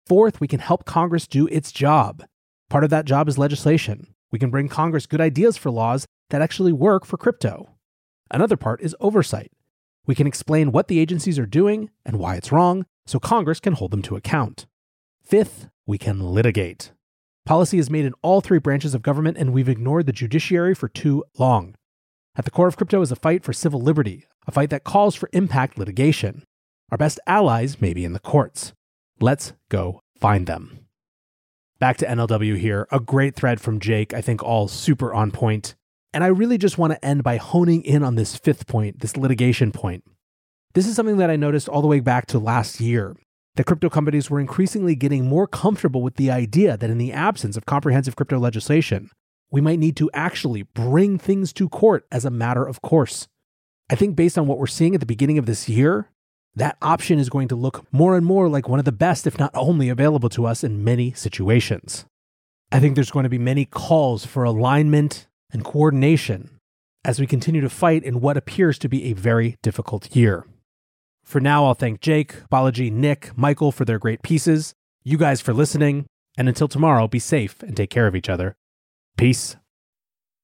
Fourth, 0.06 0.40
we 0.40 0.48
can 0.48 0.60
help 0.60 0.86
Congress 0.86 1.26
do 1.26 1.48
its 1.48 1.72
job. 1.72 2.24
Part 2.70 2.84
of 2.84 2.92
that 2.92 3.06
job 3.06 3.28
is 3.28 3.40
legislation. 3.40 4.14
We 4.32 4.38
can 4.38 4.52
bring 4.52 4.68
Congress 4.68 5.08
good 5.08 5.22
ideas 5.22 5.58
for 5.58 5.72
laws 5.72 6.06
that 6.30 6.42
actually 6.42 6.72
work 6.72 7.04
for 7.04 7.18
crypto. 7.18 7.72
Another 8.30 8.58
part 8.58 8.82
is 8.82 8.96
oversight. 9.00 9.52
We 10.06 10.14
can 10.14 10.28
explain 10.28 10.72
what 10.72 10.88
the 10.88 11.00
agencies 11.00 11.40
are 11.40 11.48
doing 11.48 11.90
and 12.06 12.20
why 12.20 12.36
it's 12.36 12.52
wrong 12.52 12.86
so 13.06 13.20
Congress 13.20 13.60
can 13.60 13.74
hold 13.74 13.92
them 13.92 14.02
to 14.04 14.16
account. 14.16 14.66
Fifth, 15.24 15.70
we 15.86 15.98
can 15.98 16.20
litigate. 16.20 16.92
Policy 17.46 17.80
is 17.80 17.90
made 17.90 18.06
in 18.06 18.14
all 18.22 18.42
three 18.42 18.60
branches 18.60 18.94
of 18.94 19.02
government, 19.02 19.38
and 19.38 19.52
we've 19.52 19.70
ignored 19.70 20.06
the 20.06 20.12
judiciary 20.12 20.76
for 20.76 20.88
too 20.88 21.24
long. 21.38 21.76
At 22.36 22.46
the 22.46 22.52
core 22.52 22.68
of 22.68 22.78
crypto 22.78 23.02
is 23.02 23.12
a 23.12 23.16
fight 23.16 23.44
for 23.44 23.52
civil 23.52 23.82
liberty, 23.82 24.26
a 24.48 24.52
fight 24.52 24.70
that 24.70 24.84
calls 24.84 25.16
for 25.16 25.30
impact 25.34 25.78
litigation. 25.78 26.44
Our 26.92 26.98
best 26.98 27.20
allies 27.26 27.82
may 27.82 27.94
be 27.94 28.06
in 28.06 28.14
the 28.14 28.20
courts. 28.20 28.74
Let's 29.20 29.54
go 29.70 30.02
find 30.20 30.48
them. 30.48 30.88
Back 31.80 31.98
to 31.98 32.06
NLW 32.06 32.58
here. 32.58 32.88
A 32.92 33.00
great 33.00 33.36
thread 33.36 33.60
from 33.60 33.80
Jake, 33.80 34.14
I 34.14 34.22
think 34.22 34.44
all 34.44 34.68
super 34.68 35.14
on 35.14 35.32
point. 35.32 35.76
And 36.14 36.24
I 36.24 36.28
really 36.28 36.58
just 36.58 36.78
want 36.78 36.94
to 36.94 37.04
end 37.04 37.24
by 37.24 37.38
honing 37.38 37.84
in 37.84 38.04
on 38.04 38.16
this 38.16 38.36
fifth 38.36 38.68
point, 38.68 39.00
this 39.00 39.18
litigation 39.18 39.72
point. 39.72 40.04
This 40.74 40.88
is 40.88 40.96
something 40.96 41.18
that 41.18 41.30
I 41.30 41.36
noticed 41.36 41.68
all 41.68 41.82
the 41.82 41.88
way 41.88 42.00
back 42.00 42.28
to 42.28 42.40
last 42.40 42.80
year. 42.80 43.18
The 43.56 43.64
crypto 43.66 43.90
companies 43.90 44.30
were 44.30 44.40
increasingly 44.40 44.96
getting 44.96 45.26
more 45.26 45.46
comfortable 45.46 46.02
with 46.02 46.16
the 46.16 46.32
idea 46.32 46.78
that 46.78 46.90
in 46.90 46.98
the 46.98 47.12
absence 47.12 47.58
of 47.58 47.66
comprehensive 47.66 48.16
crypto 48.16 48.40
legislation, 48.40 49.10
we 49.52 49.60
might 49.60 49.80
need 49.80 49.98
to 49.98 50.10
actually 50.14 50.64
bring 50.64 51.18
things 51.18 51.52
to 51.54 51.68
court 51.68 52.06
as 52.10 52.24
a 52.24 52.30
matter 52.30 52.66
of 52.66 52.82
course. 52.82 53.28
I 53.90 53.96
think 53.96 54.16
based 54.16 54.38
on 54.38 54.48
what 54.48 54.58
we're 54.58 54.68
seeing 54.68 54.94
at 54.94 55.02
the 55.02 55.06
beginning 55.06 55.38
of 55.38 55.46
this 55.46 55.68
year, 55.68 56.08
that 56.56 56.78
option 56.82 57.20
is 57.20 57.30
going 57.30 57.50
to 57.50 57.56
look 57.56 57.86
more 57.92 58.16
and 58.16 58.26
more 58.26 58.48
like 58.48 58.70
one 58.70 58.80
of 58.80 58.86
the 58.86 58.94
best, 58.94 59.28
if 59.28 59.38
not 59.38 59.52
only, 59.54 59.90
available 59.90 60.30
to 60.30 60.46
us 60.46 60.64
in 60.64 60.86
many 60.86 61.12
situations. 61.12 62.06
I 62.72 62.80
think 62.80 62.96
there's 62.96 63.12
going 63.12 63.24
to 63.24 63.30
be 63.30 63.38
many 63.38 63.66
calls 63.66 64.26
for 64.26 64.46
alignment 64.46 65.28
and 65.52 65.66
coordination 65.66 66.50
as 67.04 67.20
we 67.20 67.28
continue 67.28 67.60
to 67.60 67.70
fight 67.70 68.04
in 68.04 68.22
what 68.22 68.38
appears 68.38 68.80
to 68.80 68.88
be 68.88 69.06
a 69.06 69.14
very 69.14 69.58
difficult 69.62 70.16
year. 70.16 70.46
For 71.32 71.40
now, 71.40 71.64
I'll 71.64 71.76
thank 71.76 72.02
Jake, 72.02 72.50
Balaji, 72.52 72.92
Nic, 72.92 73.32
Michael 73.38 73.72
for 73.72 73.86
their 73.86 73.98
great 73.98 74.22
pieces, 74.22 74.74
you 75.02 75.18
guys 75.18 75.40
for 75.40 75.54
listening, 75.54 76.06
and 76.38 76.50
until 76.50 76.68
tomorrow, 76.68 77.08
be 77.08 77.20
safe 77.20 77.64
and 77.64 77.78
take 77.78 77.90
care 77.90 78.06
of 78.06 78.18
each 78.18 78.28
other. 78.28 78.58
Peace. 79.16 79.56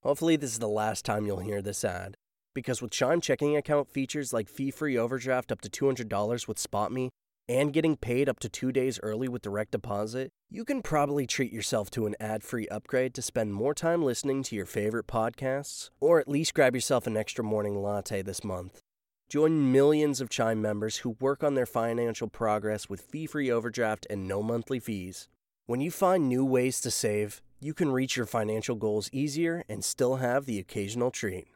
Hopefully, 0.04 0.38
this 0.38 0.54
is 0.54 0.60
the 0.60 0.70
last 0.70 1.04
time 1.04 1.26
you'll 1.26 1.40
hear 1.40 1.62
this 1.62 1.84
ad. 1.84 2.16
Because 2.56 2.82
with 2.82 2.92
Chime 2.92 3.20
checking 3.20 3.58
account 3.58 3.90
features 3.90 4.32
like 4.32 4.48
fee 4.48 4.72
free 4.72 4.98
overdraft 4.98 5.52
up 5.52 5.60
to 5.60 5.70
$200 5.70 6.48
with 6.48 6.58
SpotMe 6.58 7.10
and 7.50 7.74
getting 7.74 7.98
paid 7.98 8.30
up 8.30 8.40
to 8.40 8.48
two 8.48 8.72
days 8.72 8.98
early 9.04 9.28
with 9.28 9.42
direct 9.42 9.72
deposit, 9.72 10.30
you 10.50 10.64
can 10.64 10.82
probably 10.82 11.28
treat 11.28 11.52
yourself 11.52 11.90
to 11.92 12.06
an 12.06 12.16
ad 12.22 12.46
free 12.46 12.70
upgrade 12.70 13.14
to 13.16 13.22
spend 13.22 13.54
more 13.54 13.74
time 13.74 14.04
listening 14.04 14.42
to 14.42 14.56
your 14.56 14.66
favorite 14.66 15.06
podcasts, 15.06 15.90
or 16.00 16.22
at 16.22 16.30
least 16.30 16.54
grab 16.54 16.74
yourself 16.74 17.06
an 17.08 17.18
extra 17.18 17.44
morning 17.44 17.76
latte 17.84 18.22
this 18.22 18.42
month. 18.42 18.84
Join 19.30 19.74
millions 19.74 20.22
of 20.22 20.30
Chime 20.30 20.62
members 20.62 20.98
who 20.98 21.18
work 21.20 21.44
on 21.44 21.54
their 21.54 21.66
financial 21.66 22.30
progress 22.30 22.88
with 22.88 23.02
fee 23.02 23.28
free 23.28 23.52
overdraft 23.52 24.08
and 24.10 24.26
no 24.26 24.42
monthly 24.42 24.80
fees. 24.80 25.28
When 25.66 25.82
you 25.82 25.92
find 25.92 26.30
new 26.30 26.46
ways 26.46 26.80
to 26.82 26.92
save, 26.92 27.42
you 27.60 27.74
can 27.74 27.92
reach 27.92 28.16
your 28.16 28.26
financial 28.26 28.78
goals 28.78 29.10
easier 29.12 29.64
and 29.68 29.84
still 29.84 30.18
have 30.18 30.46
the 30.46 30.60
occasional 30.60 31.12
treat. 31.12 31.48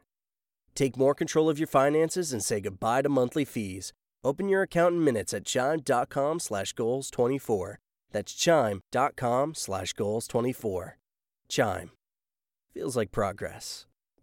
Take 0.76 0.98
more 0.98 1.16
control 1.16 1.50
of 1.50 1.60
your 1.60 1.68
finances 1.68 2.34
and 2.34 2.44
say 2.44 2.60
goodbye 2.60 3.04
to 3.04 3.10
monthly 3.10 3.46
fees. 3.46 3.94
Open 4.22 4.50
your 4.50 4.64
account 4.64 4.96
in 4.96 5.04
minutes 5.06 5.34
at 5.34 5.46
chime.com 5.46 6.42
slash 6.42 6.74
goals 6.74 7.10
24. 7.10 7.80
That's 8.12 8.34
chime.com 8.34 9.56
slash 9.56 9.94
goals 9.94 10.28
24. 10.28 10.98
Chime. 11.48 11.92
Feels 12.74 12.98
like 12.98 13.12
progress. 13.12 13.86